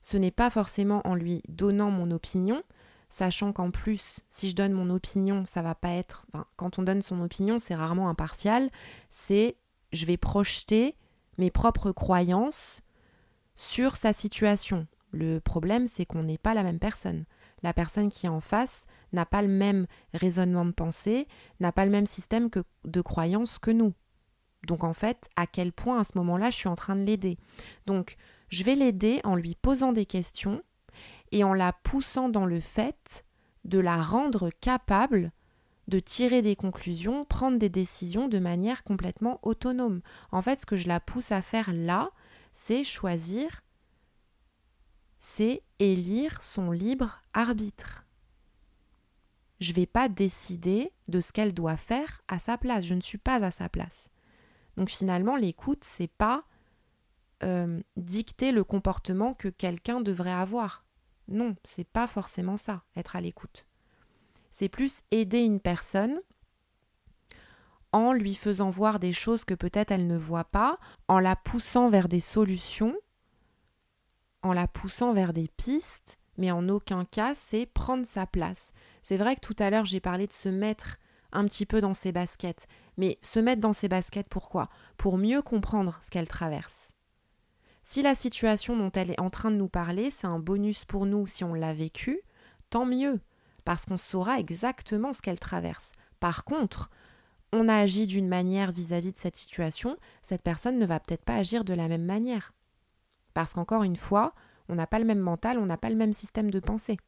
ce 0.02 0.16
n'est 0.16 0.33
pas 0.33 0.50
forcément 0.50 1.00
en 1.05 1.14
lui 1.14 1.42
donnant 1.48 1.90
mon 1.90 2.11
opinion, 2.11 2.62
sachant 3.09 3.52
qu'en 3.52 3.70
plus, 3.70 4.18
si 4.28 4.50
je 4.50 4.57
donne 4.57 4.72
mon 4.72 4.90
opinion, 4.90 5.46
ça 5.46 5.62
va 5.62 5.74
pas 5.74 5.90
être. 5.90 6.26
quand 6.57 6.78
on 6.78 6.83
donne 6.83 7.02
son 7.02 7.20
opinion, 7.20 7.59
c'est 7.59 7.76
rarement 7.76 8.09
impartial. 8.09 8.68
C'est 9.11 9.57
je 9.92 10.07
vais 10.07 10.16
projeter 10.16 10.96
mes 11.38 11.50
propres 11.50 11.92
croyances 11.92 12.83
sur 13.55 13.96
sa 13.96 14.12
situation. 14.12 14.87
Le 15.12 15.38
problème, 15.38 15.87
c'est 15.87 16.07
qu'on 16.07 16.24
n'est 16.24 16.38
pas 16.38 16.55
la 16.55 16.62
même 16.62 16.78
personne. 16.78 17.24
La 17.62 17.72
personne 17.72 18.09
qui 18.09 18.27
est 18.27 18.31
en 18.31 18.40
face 18.40 18.87
n'a 19.12 19.27
pas 19.27 19.42
le 19.42 19.48
même 19.48 19.87
raisonnement 20.14 20.64
de 20.64 20.72
pensée, 20.72 21.29
n'a 21.61 21.72
pas 21.72 21.85
le 21.85 21.90
même 21.90 22.07
système 22.07 22.48
de 22.85 23.01
croyance 23.01 23.59
que 23.59 23.70
nous. 23.70 23.94
Donc 24.66 24.85
en 24.85 24.92
fait, 24.92 25.29
à 25.37 25.46
quel 25.46 25.72
point 25.72 26.01
à 26.01 26.05
ce 26.05 26.16
moment-là, 26.18 26.51
je 26.51 26.57
suis 26.57 26.68
en 26.68 26.77
train 26.77 26.96
de 26.96 27.05
l'aider. 27.05 27.38
Donc 27.87 28.16
je 28.48 28.64
vais 28.64 28.75
l'aider 28.75 29.20
en 29.25 29.35
lui 29.35 29.55
posant 29.55 29.92
des 29.92 30.07
questions 30.07 30.62
et 31.31 31.44
en 31.44 31.55
la 31.55 31.72
poussant 31.72 32.29
dans 32.29 32.46
le 32.46 32.61
fait 32.61 33.25
de 33.64 33.79
la 33.79 34.01
rendre 34.01 34.51
capable 34.61 35.33
de 35.88 35.98
tirer 35.98 36.42
des 36.42 36.57
conclusions, 36.57 37.25
prendre 37.25 37.59
des 37.59 37.68
décisions 37.68 38.29
de 38.29 38.38
manière 38.38 38.85
complètement 38.85 39.40
autonome. 39.42 40.01
En 40.31 40.42
fait, 40.42 40.61
ce 40.61 40.66
que 40.66 40.77
je 40.77 40.88
la 40.88 41.01
pousse 41.01 41.33
à 41.33 41.42
faire 41.42 41.72
là, 41.72 42.11
c'est 42.53 42.85
choisir, 42.85 43.62
c'est 45.24 45.62
élire 45.78 46.42
son 46.42 46.72
libre 46.72 47.22
arbitre. 47.32 48.04
Je 49.61 49.70
ne 49.70 49.76
vais 49.76 49.87
pas 49.87 50.08
décider 50.08 50.92
de 51.06 51.20
ce 51.20 51.30
qu'elle 51.32 51.54
doit 51.54 51.76
faire 51.76 52.22
à 52.26 52.40
sa 52.40 52.58
place, 52.58 52.85
je 52.85 52.94
ne 52.94 53.00
suis 53.00 53.18
pas 53.18 53.37
à 53.37 53.52
sa 53.52 53.68
place. 53.68 54.11
Donc 54.76 54.90
finalement, 54.90 55.37
l'écoute, 55.37 55.85
c'est 55.85 56.11
pas 56.11 56.42
euh, 57.44 57.80
dicter 57.96 58.50
le 58.50 58.64
comportement 58.64 59.32
que 59.32 59.46
quelqu'un 59.46 60.00
devrait 60.00 60.32
avoir. 60.32 60.85
Non, 61.28 61.54
c'est 61.62 61.88
pas 61.88 62.08
forcément 62.08 62.56
ça, 62.56 62.82
être 62.96 63.14
à 63.14 63.20
l'écoute. 63.20 63.68
C'est 64.50 64.68
plus 64.68 65.02
aider 65.12 65.38
une 65.38 65.61
personne 65.61 66.20
en 67.92 68.12
lui 68.12 68.35
faisant 68.35 68.70
voir 68.70 68.98
des 68.98 69.12
choses 69.12 69.44
que 69.44 69.54
peut-être 69.54 69.92
elle 69.92 70.08
ne 70.08 70.18
voit 70.18 70.46
pas, 70.46 70.80
en 71.06 71.20
la 71.20 71.37
poussant 71.37 71.90
vers 71.90 72.08
des 72.08 72.20
solutions, 72.20 72.96
en 74.42 74.52
la 74.52 74.66
poussant 74.66 75.12
vers 75.12 75.33
des 75.33 75.48
pistes, 75.57 76.18
mais 76.37 76.50
en 76.50 76.68
aucun 76.68 77.05
cas 77.05 77.35
c'est 77.35 77.66
prendre 77.66 78.07
sa 78.07 78.26
place. 78.26 78.72
C'est 79.02 79.16
vrai 79.16 79.35
que 79.35 79.40
tout 79.40 79.57
à 79.59 79.70
l'heure 79.70 79.85
j'ai 79.85 80.00
parlé 80.00 80.26
de 80.26 80.33
se 80.33 80.48
mettre 80.48 80.98
un 81.33 81.44
petit 81.44 81.66
peu 81.66 81.81
dans 81.81 81.94
ses 81.94 82.12
baskets, 82.12 82.66
mais 82.96 83.18
se 83.22 83.40
mettre 83.40 83.61
dans 83.61 83.72
ses 83.72 83.88
baskets 83.88 84.28
pourquoi? 84.28 84.68
Pour 84.96 85.18
mieux 85.18 85.42
comprendre 85.42 85.98
ce 86.02 86.11
qu'elle 86.11 86.28
traverse. 86.28 86.92
Si 87.85 88.02
la 88.02 88.14
situation 88.14 88.76
dont 88.76 88.92
elle 88.92 89.11
est 89.11 89.20
en 89.20 89.31
train 89.31 89.50
de 89.50 89.57
nous 89.57 89.68
parler, 89.68 90.11
c'est 90.11 90.26
un 90.26 90.38
bonus 90.38 90.85
pour 90.85 91.07
nous 91.07 91.26
si 91.26 91.42
on 91.42 91.55
l'a 91.55 91.74
vécu, 91.74 92.20
tant 92.70 92.87
mieux, 92.87 93.20
parce 93.64 93.87
qu'on 93.87 93.96
saura 93.96 94.38
exactement 94.38 95.12
ce 95.12 95.20
qu'elle 95.20 95.40
traverse. 95.40 95.92
Par 96.20 96.44
contre, 96.44 96.90
on 97.52 97.68
a 97.68 97.74
agi 97.74 98.07
d'une 98.07 98.28
manière 98.28 98.70
vis-à-vis 98.70 99.12
de 99.12 99.18
cette 99.18 99.37
situation, 99.37 99.96
cette 100.22 100.42
personne 100.42 100.78
ne 100.78 100.87
va 100.87 101.00
peut-être 101.00 101.24
pas 101.24 101.37
agir 101.37 101.64
de 101.64 101.74
la 101.74 101.88
même 101.88 102.05
manière. 102.05 102.52
Parce 103.35 103.55
qu'encore 103.55 103.83
une 103.83 103.97
fois, 103.97 104.35
on 104.68 104.75
n'a 104.75 104.87
pas 104.87 104.99
le 104.99 105.05
même 105.05 105.21
mental, 105.21 105.59
on 105.59 105.66
n'a 105.66 105.77
pas 105.77 105.90
le 105.90 105.97
même 105.97 106.12
système 106.12 106.51
de 106.51 106.61
pensée. 106.61 106.99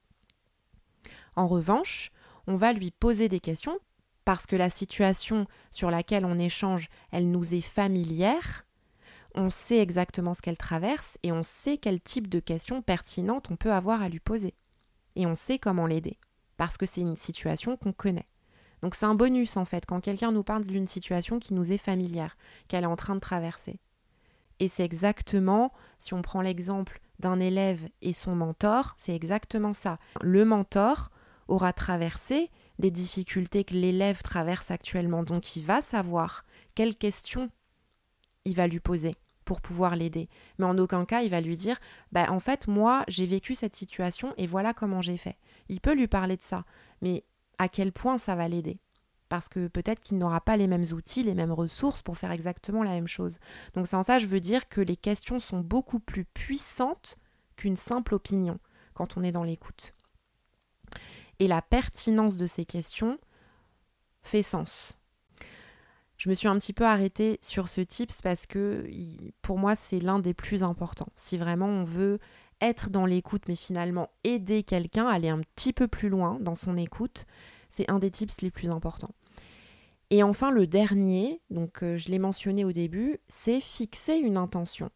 En 1.37 1.47
revanche, 1.47 2.11
on 2.47 2.57
va 2.57 2.73
lui 2.73 2.91
poser 2.91 3.29
des 3.29 3.41
questions 3.41 3.79
parce 4.25 4.47
que 4.47 4.57
la 4.57 4.71
situation 4.71 5.47
sur 5.71 5.91
laquelle 5.91 6.25
on 6.25 6.39
échange, 6.39 6.89
elle 7.11 7.31
nous 7.31 7.55
est 7.55 7.61
familière, 7.61 8.65
on 9.35 9.51
sait 9.51 9.79
exactement 9.79 10.33
ce 10.33 10.41
qu'elle 10.41 10.57
traverse 10.57 11.19
et 11.23 11.33
on 11.33 11.43
sait 11.43 11.77
quel 11.77 12.01
type 12.01 12.29
de 12.29 12.41
questions 12.41 12.83
pertinentes 12.83 13.51
on 13.51 13.57
peut 13.57 13.73
avoir 13.73 14.01
à 14.01 14.09
lui 14.09 14.21
poser. 14.21 14.55
Et 15.17 15.27
on 15.27 15.35
sait 15.35 15.59
comment 15.59 15.87
l'aider, 15.87 16.19
parce 16.57 16.77
que 16.77 16.87
c'est 16.87 17.01
une 17.01 17.17
situation 17.17 17.77
qu'on 17.77 17.93
connaît. 17.93 18.29
Donc 18.83 18.95
c'est 18.95 19.07
un 19.07 19.15
bonus 19.15 19.57
en 19.57 19.65
fait 19.65 19.87
quand 19.87 20.01
quelqu'un 20.01 20.33
nous 20.33 20.43
parle 20.43 20.65
d'une 20.65 20.87
situation 20.87 21.39
qui 21.39 21.55
nous 21.55 21.73
est 21.73 21.79
familière, 21.79 22.37
qu'elle 22.69 22.85
est 22.85 22.89
en 22.89 22.97
train 22.97 23.15
de 23.15 23.21
traverser. 23.21 23.79
Et 24.65 24.69
c'est 24.69 24.83
exactement, 24.83 25.75
si 25.99 26.15
on 26.15 26.23
prend 26.23 26.41
l'exemple 26.41 27.03
d'un 27.19 27.39
élève 27.39 27.87
et 28.01 28.15
son 28.15 28.35
mentor, 28.35 28.95
c'est 28.97 29.15
exactement 29.15 29.75
ça. 29.75 29.99
Le 30.23 30.47
mentor 30.47 31.11
aura 31.49 31.75
traversé 31.75 32.51
des 32.79 32.91
difficultés 32.91 33.65
que 33.65 33.75
l'élève 33.75 34.23
traverse 34.23 34.71
actuellement, 34.71 35.23
donc 35.23 35.57
il 35.57 35.67
va 35.67 35.83
savoir 35.83 36.47
quelles 36.75 36.97
questions 36.97 37.51
il 38.47 38.55
va 38.55 38.67
lui 38.67 38.81
poser 38.81 39.17
pour 39.45 39.61
pouvoir 39.61 39.97
l'aider. 39.97 40.31
Mais 40.59 40.65
en 40.65 40.79
aucun 40.79 41.05
cas, 41.05 41.21
il 41.21 41.29
va 41.29 41.43
lui 41.43 41.59
dire 41.59 41.79
bah, 42.11 42.33
En 42.33 42.41
fait, 42.41 42.67
moi, 42.67 43.05
j'ai 43.07 43.27
vécu 43.27 43.55
cette 43.55 43.77
situation 43.77 44.33
et 44.39 44.47
voilà 44.47 44.73
comment 44.73 45.03
j'ai 45.03 45.19
fait. 45.19 45.37
Il 45.69 45.83
peut 45.83 45.95
lui 45.95 46.09
parler 46.09 46.39
de 46.39 46.43
ça, 46.43 46.65
mais 47.03 47.23
à 47.59 47.69
quel 47.69 47.93
point 47.93 48.17
ça 48.17 48.35
va 48.35 48.49
l'aider? 48.49 48.81
Parce 49.35 49.49
que 49.49 49.67
peut-être 49.67 49.99
qu'il 49.99 50.19
n'aura 50.19 50.41
pas 50.41 50.57
les 50.57 50.69
mêmes 50.69 50.85
outils, 50.93 51.25
les 51.25 51.35
mêmes 51.35 51.51
ressources 51.51 52.03
pour 52.03 52.17
faire 52.17 52.31
exactement 52.31 52.85
la 52.85 52.93
même 52.93 53.09
chose. 53.09 53.41
Donc 53.75 53.89
sans 53.89 54.05
ça, 54.05 54.21
je 54.21 54.29
veux 54.29 54.39
dire 54.39 54.69
que 54.69 54.81
les 54.81 54.95
questions 54.95 55.41
sont 55.41 55.59
beaucoup 55.59 55.99
plus 55.99 56.25
puissantes 56.25 57.17
qu'une 57.57 57.75
simple 57.75 58.15
opinion 58.15 58.61
quand 58.95 59.17
on 59.17 59.25
est 59.25 59.33
dans 59.33 59.43
l'écoute. 59.43 59.93
Et 61.41 61.49
la 61.49 61.63
pertinence 61.63 62.37
de 62.37 62.47
ces 62.47 62.65
questions 62.65 63.19
fait 64.23 64.45
sens. 64.45 64.97
Je 66.17 66.29
me 66.29 66.35
suis 66.37 66.47
un 66.47 66.57
petit 66.57 66.73
peu 66.73 66.85
arrêtée 66.85 67.41
sur 67.43 67.69
ce 67.69 67.81
tips 67.81 68.23
parce 68.23 68.47
que 68.47 68.89
pour 69.43 69.59
moi 69.59 69.75
c'est 69.75 69.99
l'un 69.99 70.21
des 70.21 70.33
plus 70.33 70.63
importants. 70.63 71.11
Si 71.17 71.39
vraiment 71.39 71.67
on 71.67 71.83
veut 71.83 72.21
être 72.61 72.89
dans 72.89 73.05
l'écoute 73.05 73.49
mais 73.49 73.57
finalement 73.57 74.11
aider 74.23 74.63
quelqu'un, 74.63 75.09
aller 75.09 75.29
un 75.29 75.41
petit 75.41 75.73
peu 75.73 75.89
plus 75.89 76.09
loin 76.09 76.39
dans 76.39 76.55
son 76.55 76.77
écoute, 76.77 77.27
c'est 77.75 77.91
un 77.91 77.99
des 77.99 78.11
tips 78.11 78.41
les 78.41 78.53
plus 78.53 78.71
importants. 78.71 79.15
Et 80.11 80.23
enfin 80.23 80.53
le 80.53 80.67
dernier, 80.69 81.41
donc 81.51 81.83
euh, 81.83 81.97
je 81.97 82.09
l'ai 82.09 82.21
mentionné 82.21 82.65
au 82.65 82.71
début, 82.71 83.19
c'est 83.27 83.61
fixer 83.61 84.15
une 84.15 84.37
intention. 84.37 84.91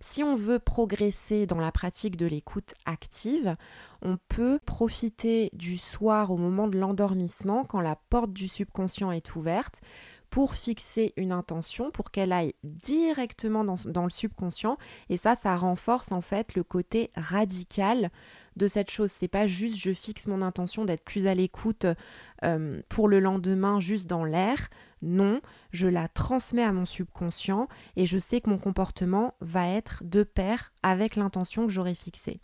Si 0.00 0.24
on 0.24 0.34
veut 0.34 0.58
progresser 0.58 1.46
dans 1.46 1.60
la 1.60 1.70
pratique 1.70 2.16
de 2.16 2.26
l'écoute 2.26 2.74
active, 2.84 3.56
on 4.00 4.18
peut 4.28 4.58
profiter 4.66 5.50
du 5.52 5.78
soir 5.78 6.32
au 6.32 6.36
moment 6.36 6.66
de 6.66 6.76
l'endormissement, 6.76 7.64
quand 7.64 7.80
la 7.80 7.94
porte 8.10 8.32
du 8.32 8.48
subconscient 8.48 9.12
est 9.12 9.36
ouverte, 9.36 9.80
pour 10.32 10.54
fixer 10.54 11.12
une 11.18 11.30
intention, 11.30 11.90
pour 11.90 12.10
qu'elle 12.10 12.32
aille 12.32 12.54
directement 12.64 13.64
dans, 13.64 14.04
le 14.04 14.10
subconscient. 14.10 14.78
Et 15.10 15.18
ça, 15.18 15.34
ça 15.34 15.54
renforce 15.54 16.10
en 16.10 16.22
fait 16.22 16.54
le 16.54 16.64
côté 16.64 17.10
radical 17.14 18.10
de 18.56 18.66
cette 18.66 18.90
chose. 18.90 19.10
C'est 19.12 19.28
pas 19.28 19.46
juste 19.46 19.76
je 19.76 19.92
fixe 19.92 20.26
mon 20.28 20.40
intention 20.40 20.86
d'être 20.86 21.04
plus 21.04 21.26
à 21.26 21.34
l'écoute 21.34 21.84
euh, 22.44 22.80
pour 22.88 23.08
le 23.08 23.20
lendemain 23.20 23.78
juste 23.78 24.06
dans 24.06 24.24
l'air. 24.24 24.70
Non, 25.02 25.42
je 25.70 25.86
la 25.86 26.08
transmets 26.08 26.64
à 26.64 26.72
mon 26.72 26.86
subconscient 26.86 27.68
et 27.96 28.06
je 28.06 28.16
sais 28.16 28.40
que 28.40 28.48
mon 28.48 28.58
comportement 28.58 29.34
va 29.42 29.68
être 29.68 30.02
de 30.02 30.22
pair 30.22 30.72
avec 30.82 31.16
l'intention 31.16 31.66
que 31.66 31.72
j'aurai 31.72 31.92
fixée. 31.92 32.40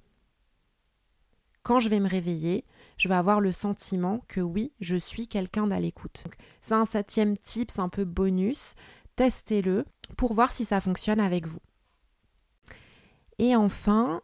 Quand 1.62 1.80
je 1.80 1.88
vais 1.88 2.00
me 2.00 2.08
réveiller, 2.08 2.66
je 2.98 3.08
vais 3.08 3.14
avoir 3.14 3.40
le 3.40 3.52
sentiment 3.52 4.24
que 4.28 4.40
oui, 4.40 4.72
je 4.80 4.96
suis 4.96 5.28
quelqu'un 5.28 5.68
d'à 5.68 5.80
l'écoute. 5.80 6.24
C'est 6.60 6.74
un 6.74 6.84
septième 6.84 7.36
type, 7.36 7.70
c'est 7.70 7.80
un 7.80 7.88
peu 7.88 8.04
bonus. 8.04 8.74
Testez-le 9.16 9.84
pour 10.16 10.34
voir 10.34 10.52
si 10.52 10.64
ça 10.64 10.80
fonctionne 10.80 11.20
avec 11.20 11.46
vous. 11.46 11.60
Et 13.38 13.54
enfin, 13.54 14.20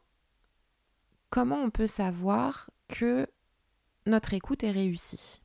comment 1.31 1.63
on 1.63 1.71
peut 1.71 1.87
savoir 1.87 2.69
que 2.89 3.29
notre 4.07 4.35
écoute 4.35 4.65
est 4.65 4.73
réussie? 4.73 5.41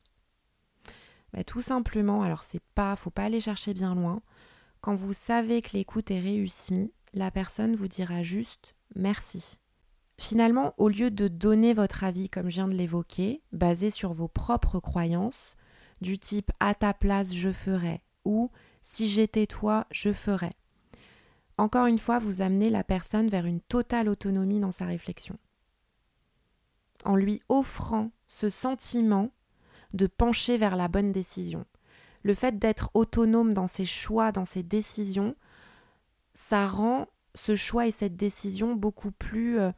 Bah, 1.31 1.43
Tout 1.43 1.61
simplement, 1.61 2.23
alors 2.23 2.43
c'est 2.43 2.63
pas, 2.73 2.95
faut 2.95 3.11
pas 3.11 3.25
aller 3.25 3.41
chercher 3.41 3.75
bien 3.75 3.93
loin. 3.93 4.23
Quand 4.81 4.95
vous 4.95 5.13
savez 5.13 5.61
que 5.61 5.73
l'écoute 5.73 6.09
est 6.09 6.19
réussie, 6.19 6.91
la 7.13 7.29
personne 7.29 7.75
vous 7.75 7.87
dira 7.87 8.23
juste 8.23 8.75
merci. 8.95 9.58
Finalement, 10.19 10.73
au 10.77 10.89
lieu 10.89 11.11
de 11.11 11.27
donner 11.27 11.73
votre 11.73 12.03
avis, 12.03 12.29
comme 12.29 12.49
je 12.49 12.55
viens 12.55 12.67
de 12.67 12.73
l'évoquer, 12.73 13.41
basé 13.51 13.89
sur 13.89 14.11
vos 14.11 14.27
propres 14.27 14.79
croyances, 14.79 15.55
du 16.01 16.19
type 16.19 16.51
à 16.59 16.73
ta 16.73 16.93
place 16.93 17.33
je 17.33 17.51
ferais 17.51 18.01
ou 18.25 18.51
si 18.81 19.09
j'étais 19.09 19.47
toi 19.47 19.87
je 19.91 20.13
ferais, 20.13 20.53
encore 21.59 21.87
une 21.87 21.99
fois, 21.99 22.19
vous 22.19 22.39
amenez 22.39 22.69
la 22.69 22.85
personne 22.85 23.27
vers 23.27 23.45
une 23.45 23.59
totale 23.59 24.07
autonomie 24.07 24.61
dans 24.61 24.71
sa 24.71 24.85
réflexion. 24.85 25.37
En 27.03 27.17
lui 27.17 27.41
offrant 27.49 28.11
ce 28.27 28.49
sentiment 28.49 29.31
de 29.93 30.07
pencher 30.07 30.57
vers 30.57 30.77
la 30.77 30.87
bonne 30.87 31.11
décision. 31.11 31.65
Le 32.23 32.33
fait 32.33 32.59
d'être 32.59 32.91
autonome 32.93 33.53
dans 33.53 33.67
ses 33.67 33.85
choix, 33.85 34.31
dans 34.31 34.45
ses 34.45 34.63
décisions, 34.63 35.35
ça 36.33 36.65
rend 36.65 37.07
ce 37.35 37.57
choix 37.57 37.87
et 37.87 37.91
cette 37.91 38.15
décision 38.15 38.73
beaucoup 38.73 39.11
plus 39.11 39.59
euh, 39.59 39.71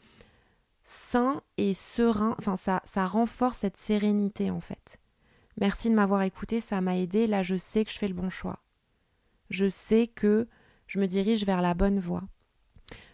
sain 0.91 1.41
et 1.58 1.73
serein. 1.73 2.36
Enfin, 2.38 2.56
ça, 2.56 2.82
ça 2.84 3.06
renforce 3.06 3.60
cette 3.60 3.77
sérénité 3.77 4.51
en 4.51 4.60
fait. 4.60 4.99
Merci 5.60 5.89
de 5.89 5.95
m'avoir 5.95 6.21
écouté, 6.23 6.60
ça 6.60 6.82
m'a 6.82 6.97
aidé. 6.97 7.27
Là, 7.27 7.43
je 7.43 7.56
sais 7.56 7.86
que 7.86 7.91
je 7.91 7.97
fais 7.97 8.08
le 8.08 8.13
bon 8.13 8.30
choix. 8.30 8.60
Je 9.49 9.69
sais 9.69 10.08
que 10.08 10.47
je 10.88 10.99
me 10.99 11.08
dirige 11.08 11.45
vers 11.45 11.62
la 11.62 11.73
bonne 11.73 11.99
voie. 11.99 12.23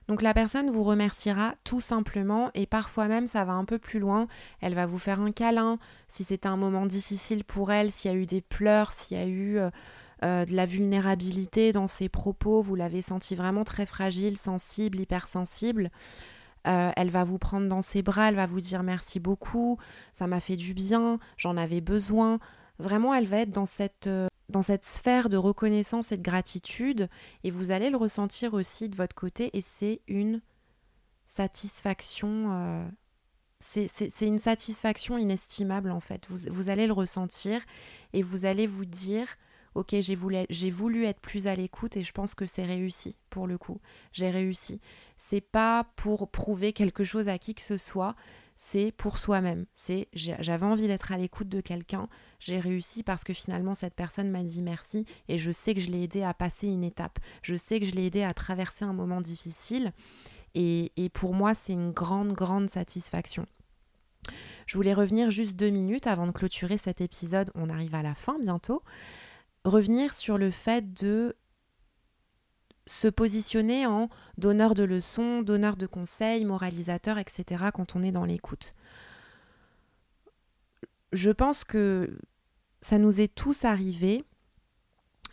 Donc 0.08 0.22
la 0.22 0.34
personne 0.34 0.70
vous 0.70 0.84
remerciera 0.84 1.56
tout 1.64 1.82
simplement 1.82 2.50
et 2.54 2.66
parfois 2.66 3.08
même 3.08 3.28
ça 3.28 3.44
va 3.44 3.54
un 3.54 3.66
peu 3.66 3.78
plus 3.78 4.00
loin. 4.00 4.28
Elle 4.62 4.74
va 4.74 4.86
vous 4.86 4.98
faire 4.98 5.20
un 5.20 5.32
câlin 5.32 5.78
si 6.08 6.24
c'était 6.24 6.48
un 6.48 6.58
moment 6.58 6.86
difficile 6.86 7.44
pour 7.44 7.72
elle, 7.72 7.92
s'il 7.92 8.10
y 8.10 8.14
a 8.14 8.18
eu 8.18 8.26
des 8.26 8.42
pleurs, 8.42 8.94
s'il 8.94 9.18
y 9.18 9.22
a 9.22 9.26
eu 9.26 9.58
euh, 9.58 9.70
euh, 10.24 10.46
de 10.46 10.56
la 10.56 10.66
vulnérabilité 10.66 11.74
dans 11.74 11.88
ses 11.88 12.08
propos, 12.08 12.62
vous 12.62 12.76
l'avez 12.76 13.02
senti 13.02 13.36
vraiment 13.36 13.66
très 13.66 13.86
fragile, 13.86 14.38
sensible, 14.38 15.00
hypersensible. 15.00 15.92
Euh, 16.68 16.92
elle 16.96 17.10
va 17.10 17.24
vous 17.24 17.38
prendre 17.38 17.68
dans 17.68 17.82
ses 17.82 18.02
bras, 18.02 18.30
elle 18.30 18.36
va 18.36 18.46
vous 18.46 18.60
dire 18.60 18.84
merci 18.84 19.20
beaucoup, 19.20 19.78
ça 20.12 20.28
m'a 20.28 20.40
fait 20.40 20.58
du 20.58 20.74
bien, 20.74 21.18
j'en 21.38 21.56
avais 21.56 21.82
besoin. 21.82 22.40
Vraiment, 22.80 23.14
elle 23.14 23.26
va 23.26 23.40
être 23.40 23.52
dans 23.52 23.66
cette, 23.66 24.08
euh, 24.08 24.28
dans 24.50 24.62
cette 24.62 24.86
sphère 24.86 25.30
de 25.30 25.38
reconnaissance 25.38 26.12
et 26.12 26.18
de 26.18 26.24
gratitude, 26.24 27.10
et 27.44 27.52
vous 27.52 27.72
allez 27.72 27.90
le 27.90 27.98
ressentir 27.98 28.54
aussi 28.54 28.90
de 28.90 28.96
votre 28.96 29.16
côté, 29.16 29.50
et 29.54 29.62
c'est 29.62 30.02
une 30.08 30.42
satisfaction. 31.26 32.52
Euh, 32.52 32.88
c'est 33.60 34.28
une 34.28 34.38
satisfaction 34.38 35.18
inestimable 35.18 35.90
en 35.90 36.00
fait. 36.00 36.28
Vous, 36.30 36.38
vous 36.52 36.70
allez 36.70 36.86
le 36.86 36.94
ressentir 36.94 37.60
et 38.14 38.22
vous 38.22 38.46
allez 38.46 38.68
vous 38.68 38.86
dire 38.86 39.28
ok, 39.78 39.96
j'ai 40.00 40.16
voulu, 40.16 41.06
être 41.06 41.20
plus 41.20 41.46
à 41.46 41.56
l'écoute 41.56 41.98
et 41.98 42.04
je 42.04 42.12
pense 42.12 42.34
que 42.34 42.48
c'est 42.48 42.66
réussi 42.66 43.16
pour 43.30 43.46
le 43.46 43.60
coup. 43.60 43.80
J'ai 44.12 44.32
réussi. 44.32 44.82
C'est 45.18 45.42
pas 45.42 45.86
pour 45.96 46.32
prouver 46.32 46.74
quelque 46.74 47.04
chose 47.04 47.28
à 47.28 47.38
qui 47.38 47.54
que 47.54 47.62
ce 47.62 47.78
soit, 47.78 48.16
c'est 48.56 48.92
pour 48.92 49.20
soi-même. 49.20 49.68
C'est 49.76 50.08
j'avais 50.14 50.66
envie 50.66 50.88
d'être 50.88 51.12
à 51.12 51.18
l'écoute 51.18 51.48
de 51.48 51.62
quelqu'un, 51.62 52.10
j'ai 52.40 52.60
réussi 52.60 53.04
parce 53.04 53.24
que 53.24 53.34
finalement 53.34 53.76
cette 53.76 53.94
personne 53.94 54.32
m'a 54.32 54.42
dit 54.42 54.64
merci 54.64 55.06
et 55.28 55.38
je 55.38 55.52
sais 55.52 55.76
que 55.76 55.80
je 55.80 55.92
l'ai 55.92 56.04
aidé 56.04 56.24
à 56.24 56.34
passer 56.34 56.68
une 56.68 56.84
étape. 56.84 57.20
Je 57.44 57.56
sais 57.56 57.80
que 57.80 57.86
je 57.86 57.94
l'ai 57.94 58.08
aidé 58.08 58.24
à 58.24 58.34
traverser 58.34 58.84
un 58.84 58.94
moment 58.94 59.22
difficile 59.22 59.92
et, 60.56 60.92
et 60.98 61.10
pour 61.10 61.36
moi 61.36 61.54
c'est 61.54 61.74
une 61.74 61.92
grande 61.92 62.34
grande 62.34 62.68
satisfaction. 62.68 63.46
Je 64.66 64.76
voulais 64.76 64.96
revenir 64.96 65.30
juste 65.30 65.56
deux 65.56 65.70
minutes 65.70 66.08
avant 66.08 66.26
de 66.26 66.32
clôturer 66.32 66.78
cet 66.80 67.00
épisode. 67.00 67.52
On 67.54 67.70
arrive 67.70 67.96
à 67.96 68.02
la 68.02 68.16
fin 68.16 68.40
bientôt 68.40 68.82
revenir 69.66 70.14
sur 70.14 70.38
le 70.38 70.52
fait 70.52 70.94
de 70.94 71.36
se 72.86 73.08
positionner 73.08 73.86
en 73.86 74.10
donneur 74.38 74.74
de 74.74 74.84
leçons, 74.84 75.42
donneur 75.42 75.76
de 75.76 75.88
conseils, 75.88 76.46
moralisateur, 76.46 77.18
etc. 77.18 77.66
quand 77.74 77.96
on 77.96 78.04
est 78.04 78.12
dans 78.12 78.26
l'écoute. 78.26 78.74
Je 81.12 81.32
pense 81.32 81.64
que 81.64 82.18
ça 82.82 82.98
nous 82.98 83.20
est 83.22 83.34
tous 83.34 83.66
arrivé 83.66 84.24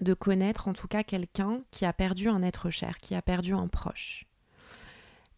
de 0.00 0.14
connaître 0.14 0.68
en 0.68 0.72
tout 0.72 0.88
cas 0.88 1.02
quelqu'un 1.02 1.62
qui 1.70 1.84
a 1.84 1.92
perdu 1.92 2.28
un 2.28 2.42
être 2.42 2.70
cher, 2.70 2.98
qui 2.98 3.14
a 3.14 3.22
perdu 3.22 3.54
un 3.54 3.68
proche. 3.68 4.26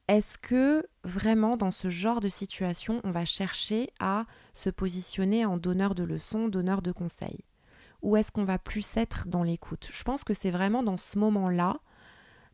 Est-ce 0.08 0.38
que 0.38 0.86
vraiment 1.02 1.56
dans 1.56 1.72
ce 1.72 1.90
genre 1.90 2.20
de 2.20 2.28
situation, 2.28 3.00
on 3.02 3.10
va 3.10 3.24
chercher 3.24 3.90
à 3.98 4.24
se 4.54 4.70
positionner 4.70 5.44
en 5.44 5.56
donneur 5.56 5.94
de 5.94 6.04
leçons, 6.04 6.48
donneur 6.48 6.80
de 6.80 6.92
conseils? 6.92 7.44
Ou 8.06 8.16
est-ce 8.16 8.30
qu'on 8.30 8.44
va 8.44 8.60
plus 8.60 8.96
être 8.96 9.26
dans 9.26 9.42
l'écoute 9.42 9.88
Je 9.92 10.04
pense 10.04 10.22
que 10.22 10.32
c'est 10.32 10.52
vraiment 10.52 10.84
dans 10.84 10.96
ce 10.96 11.18
moment-là 11.18 11.80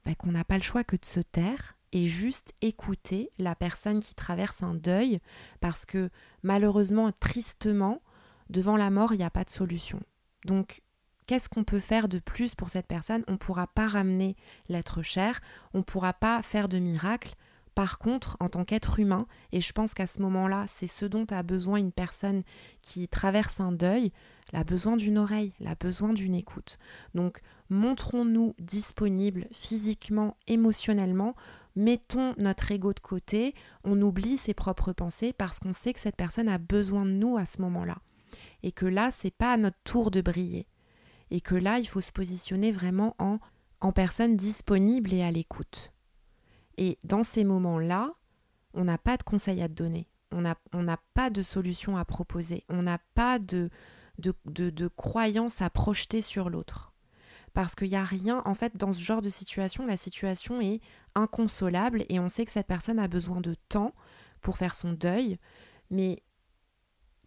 bah, 0.06 0.14
qu'on 0.14 0.32
n'a 0.32 0.44
pas 0.44 0.56
le 0.56 0.62
choix 0.62 0.82
que 0.82 0.96
de 0.96 1.04
se 1.04 1.20
taire 1.20 1.76
et 1.92 2.06
juste 2.06 2.54
écouter 2.62 3.28
la 3.38 3.54
personne 3.54 4.00
qui 4.00 4.14
traverse 4.14 4.62
un 4.62 4.72
deuil 4.72 5.18
parce 5.60 5.84
que 5.84 6.08
malheureusement, 6.42 7.12
tristement, 7.12 8.00
devant 8.48 8.78
la 8.78 8.88
mort, 8.88 9.12
il 9.12 9.18
n'y 9.18 9.24
a 9.24 9.30
pas 9.30 9.44
de 9.44 9.50
solution. 9.50 10.00
Donc, 10.46 10.80
qu'est-ce 11.26 11.50
qu'on 11.50 11.64
peut 11.64 11.80
faire 11.80 12.08
de 12.08 12.18
plus 12.18 12.54
pour 12.54 12.70
cette 12.70 12.86
personne? 12.86 13.22
On 13.28 13.32
ne 13.32 13.36
pourra 13.36 13.66
pas 13.66 13.86
ramener 13.86 14.36
l'être 14.70 15.02
cher, 15.02 15.42
on 15.74 15.78
ne 15.78 15.84
pourra 15.84 16.14
pas 16.14 16.42
faire 16.42 16.70
de 16.70 16.78
miracle. 16.78 17.34
Par 17.74 17.98
contre, 17.98 18.37
en 18.40 18.48
tant 18.48 18.64
qu'être 18.64 18.98
humain, 18.98 19.26
et 19.50 19.61
je 19.61 19.72
pense 19.72 19.94
qu'à 19.94 20.06
ce 20.06 20.20
moment-là, 20.20 20.66
c'est 20.68 20.87
ce 20.87 21.06
dont 21.06 21.26
a 21.30 21.42
besoin 21.42 21.78
une 21.78 21.92
personne 21.92 22.42
qui 22.82 23.08
traverse 23.08 23.61
un 23.61 23.72
deuil, 23.72 24.12
elle 24.52 24.61
a 24.61 24.64
besoin 24.64 24.96
d'une 24.96 25.16
oreille, 25.16 25.54
elle 25.61 25.68
a 25.68 25.74
besoin 25.74 26.12
d'une 26.12 26.35
écoute. 26.35 26.78
Donc, 27.14 27.40
montrons-nous 27.70 28.54
disponibles 28.58 29.46
physiquement, 29.52 30.37
émotionnellement, 30.46 31.35
mettons 31.74 32.35
notre 32.37 32.70
ego 32.70 32.92
de 32.92 33.00
côté, 33.00 33.54
on 33.85 34.00
oublie 34.02 34.37
ses 34.37 34.52
propres 34.52 34.92
pensées 34.92 35.32
parce 35.32 35.58
qu'on 35.58 35.72
sait 35.72 35.94
que 35.94 36.00
cette 36.00 36.16
personne 36.16 36.48
a 36.48 36.58
besoin 36.58 37.06
de 37.06 37.12
nous 37.12 37.38
à 37.38 37.46
ce 37.46 37.62
moment-là. 37.62 37.98
Et 38.62 38.72
que 38.72 38.87
là, 38.87 39.11
c'est 39.11 39.30
pas 39.35 39.52
à 39.52 39.56
notre 39.56 39.78
tour 39.85 40.11
de 40.11 40.20
briller. 40.20 40.66
Et 41.30 41.40
que 41.40 41.54
là, 41.54 41.78
il 41.78 41.87
faut 41.87 42.02
se 42.02 42.12
positionner 42.12 42.72
vraiment 42.72 43.16
en, 43.18 43.38
en 43.80 43.92
personne 43.92 44.37
disponible 44.37 45.14
et 45.14 45.22
à 45.22 45.30
l'écoute. 45.30 45.92
Et 46.78 46.98
dans 47.04 47.22
ces 47.22 47.44
moments-là, 47.44 48.12
on 48.74 48.85
n'a 48.85 48.98
pas 48.98 49.16
de 49.16 49.22
conseils 49.22 49.62
à 49.62 49.68
te 49.68 49.74
donner, 49.74 50.08
on 50.30 50.40
n'a 50.40 50.96
pas 51.14 51.30
de 51.30 51.42
solution 51.42 51.96
à 51.96 52.04
proposer, 52.04 52.64
on 52.68 52.82
n'a 52.82 52.98
pas 53.14 53.38
de, 53.38 53.70
de, 54.18 54.35
de, 54.46 54.88
croyances 54.88 55.61
à 55.62 55.70
projeter 55.70 56.22
sur 56.22 56.50
l'autre. 56.50 56.92
Parce 57.52 57.74
qu'il 57.74 57.90
n'y 57.90 57.96
a 57.96 58.04
rien, 58.04 58.40
en 58.46 58.54
fait, 58.54 58.76
dans 58.76 58.92
ce 58.92 59.02
genre 59.02 59.20
de 59.20 59.28
situation, 59.28 59.85
la 59.87 59.98
situation 59.98 60.61
est 60.61 60.80
inconsolable 61.14 62.06
et 62.08 62.18
on 62.18 62.30
sait 62.30 62.46
que 62.46 62.52
cette 62.52 62.66
personne 62.66 62.98
a 62.98 63.08
besoin 63.08 63.42
de 63.42 63.54
temps 63.68 63.92
pour 64.40 64.56
faire 64.56 64.74
son 64.74 64.92
deuil, 64.92 65.37
mais 65.90 66.22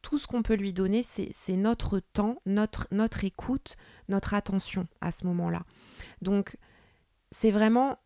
tout 0.01 0.17
ce 0.17 0.27
qu'on 0.27 0.41
peut 0.43 0.55
lui 0.55 0.73
donner, 0.73 1.03
c'est 1.03 1.55
notre 1.55 1.99
temps, 1.99 2.38
notre, 2.45 2.88
notre 2.91 3.23
écoute, 3.23 3.75
notre 4.08 4.34
attention 4.34 4.88
à 5.01 5.12
ce 5.12 5.25
moment-là. 5.25 5.63
Donc, 6.21 6.58
c'est 7.31 7.51
vraiment 7.51 7.97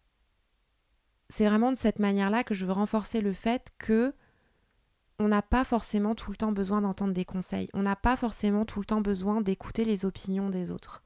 c'est 1.29 1.47
vraiment 1.47 1.71
de 1.71 1.77
cette 1.77 1.99
manière-là 1.99 2.43
que 2.43 2.53
je 2.53 2.65
veux 2.65 2.71
renforcer 2.71 3.21
le 3.21 3.33
fait 3.33 3.69
que 3.77 4.13
on 5.19 5.27
n'a 5.27 5.41
pas 5.41 5.65
forcément 5.65 6.15
tout 6.15 6.31
le 6.31 6.37
temps 6.37 6.53
besoin 6.53 6.81
d'entendre 6.81 7.13
des 7.13 7.25
conseils. 7.25 7.69
On 7.73 7.81
n'a 7.81 7.97
pas 7.97 8.15
forcément 8.15 8.63
tout 8.63 8.79
le 8.79 8.85
temps 8.85 9.01
besoin 9.01 9.41
d'écouter 9.41 9.83
les 9.83 10.05
opinions 10.05 10.49
des 10.49 10.71
autres. 10.71 11.03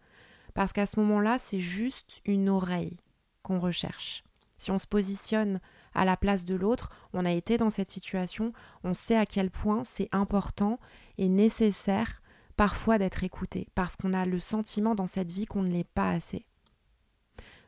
Parce 0.54 0.72
qu'à 0.72 0.86
ce 0.86 1.00
moment-là, 1.00 1.40
c'est 1.40 1.60
juste 1.60 2.22
une 2.26 2.48
oreille 2.48 2.98
qu'on 3.42 3.60
recherche. 3.60 4.24
Si 4.60 4.70
on 4.70 4.78
se 4.78 4.86
positionne 4.86 5.60
à 5.96 6.06
la 6.06 6.16
place 6.16 6.46
de 6.46 6.56
l'autre, 6.56 6.90
on 7.14 7.26
a 7.26 7.32
été 7.32 7.58
dans 7.58 7.72
cette 7.72 7.90
situation, 7.90 8.54
on 8.84 8.94
sait 8.94 9.18
à 9.18 9.26
quel 9.26 9.50
point 9.50 9.84
c'est 9.84 10.10
important 10.12 10.80
et 11.18 11.28
nécessaire 11.28 12.22
parfois 12.56 13.00
d'être 13.00 13.24
écouté, 13.24 13.68
parce 13.74 13.96
qu'on 13.96 14.14
a 14.14 14.26
le 14.26 14.40
sentiment 14.40 14.94
dans 14.94 15.08
cette 15.08 15.32
vie 15.32 15.46
qu'on 15.46 15.64
ne 15.64 15.72
l'est 15.72 15.84
pas 15.84 16.12
assez. 16.12 16.46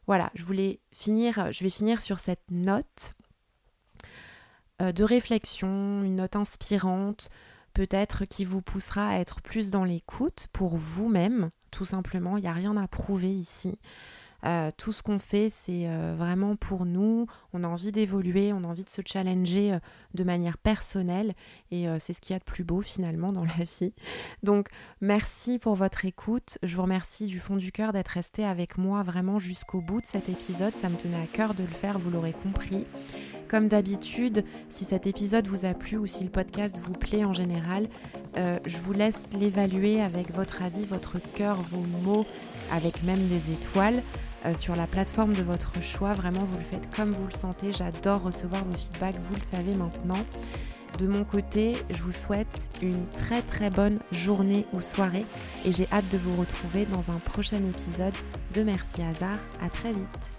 Voilà, 0.07 0.31
je 0.35 0.43
voulais 0.43 0.79
finir, 0.91 1.51
je 1.51 1.63
vais 1.63 1.69
finir 1.69 2.01
sur 2.01 2.19
cette 2.19 2.43
note 2.51 3.15
euh, 4.81 4.91
de 4.91 5.03
réflexion, 5.03 6.03
une 6.03 6.17
note 6.17 6.35
inspirante, 6.35 7.29
peut-être 7.73 8.25
qui 8.25 8.45
vous 8.45 8.61
poussera 8.61 9.09
à 9.09 9.19
être 9.19 9.41
plus 9.41 9.71
dans 9.71 9.83
l'écoute 9.83 10.47
pour 10.53 10.75
vous-même, 10.75 11.49
tout 11.71 11.85
simplement. 11.85 12.37
Il 12.37 12.41
n'y 12.41 12.47
a 12.47 12.53
rien 12.53 12.75
à 12.77 12.87
prouver 12.87 13.31
ici. 13.31 13.77
Euh, 14.45 14.69
tout 14.77 14.91
ce 14.91 15.01
qu'on 15.01 15.17
fait, 15.17 15.49
c'est 15.49 15.87
euh, 15.87 16.13
vraiment 16.17 16.55
pour 16.55 16.85
nous. 16.85 17.25
On 17.53 17.63
a 17.63 17.67
envie 17.67 17.91
d'évoluer, 17.91 18.53
on 18.53 18.63
a 18.63 18.67
envie 18.67 18.83
de 18.83 18.89
se 18.89 19.01
challenger 19.03 19.73
euh, 19.73 19.79
de 20.13 20.23
manière 20.23 20.57
personnelle. 20.57 21.33
Et 21.71 21.87
c'est 21.99 22.13
ce 22.13 22.21
qu'il 22.21 22.33
y 22.33 22.35
a 22.35 22.39
de 22.39 22.43
plus 22.43 22.63
beau 22.63 22.81
finalement 22.81 23.33
dans 23.33 23.43
la 23.57 23.63
vie. 23.65 23.93
Donc 24.43 24.69
merci 25.01 25.59
pour 25.59 25.75
votre 25.75 26.05
écoute. 26.05 26.57
Je 26.63 26.75
vous 26.75 26.83
remercie 26.83 27.25
du 27.25 27.39
fond 27.39 27.55
du 27.55 27.71
cœur 27.71 27.91
d'être 27.91 28.09
resté 28.09 28.45
avec 28.45 28.77
moi 28.77 29.03
vraiment 29.03 29.39
jusqu'au 29.39 29.81
bout 29.81 30.01
de 30.01 30.05
cet 30.05 30.29
épisode. 30.29 30.75
Ça 30.75 30.89
me 30.89 30.95
tenait 30.95 31.21
à 31.21 31.27
cœur 31.27 31.53
de 31.53 31.63
le 31.63 31.69
faire, 31.69 31.99
vous 31.99 32.11
l'aurez 32.11 32.33
compris. 32.33 32.85
Comme 33.49 33.67
d'habitude, 33.67 34.43
si 34.69 34.85
cet 34.85 35.05
épisode 35.05 35.47
vous 35.47 35.65
a 35.65 35.73
plu 35.73 35.97
ou 35.97 36.07
si 36.07 36.23
le 36.23 36.29
podcast 36.29 36.77
vous 36.79 36.93
plaît 36.93 37.25
en 37.25 37.33
général, 37.33 37.87
je 38.35 38.77
vous 38.77 38.93
laisse 38.93 39.25
l'évaluer 39.39 40.01
avec 40.01 40.31
votre 40.33 40.63
avis, 40.63 40.85
votre 40.85 41.19
cœur, 41.35 41.61
vos 41.61 41.85
mots, 42.03 42.25
avec 42.71 43.03
même 43.03 43.27
des 43.27 43.53
étoiles. 43.53 44.01
Euh, 44.45 44.53
sur 44.53 44.75
la 44.75 44.85
plateforme 44.85 45.33
de 45.33 45.41
votre 45.41 45.81
choix. 45.81 46.13
Vraiment, 46.13 46.43
vous 46.43 46.57
le 46.57 46.63
faites 46.63 46.93
comme 46.95 47.11
vous 47.11 47.25
le 47.25 47.31
sentez. 47.31 47.73
J'adore 47.73 48.23
recevoir 48.23 48.63
vos 48.65 48.77
feedbacks, 48.77 49.15
vous 49.29 49.35
le 49.35 49.41
savez 49.41 49.73
maintenant. 49.73 50.23
De 50.99 51.07
mon 51.07 51.25
côté, 51.25 51.75
je 51.89 52.01
vous 52.01 52.11
souhaite 52.11 52.69
une 52.81 53.05
très 53.07 53.41
très 53.41 53.69
bonne 53.69 53.99
journée 54.11 54.65
ou 54.71 54.79
soirée 54.79 55.25
et 55.65 55.71
j'ai 55.71 55.87
hâte 55.91 56.07
de 56.09 56.17
vous 56.17 56.39
retrouver 56.39 56.85
dans 56.85 57.11
un 57.11 57.17
prochain 57.17 57.57
épisode 57.57 58.13
de 58.53 58.63
Merci 58.63 59.01
Hasard. 59.01 59.39
À 59.61 59.69
très 59.69 59.91
vite. 59.91 60.34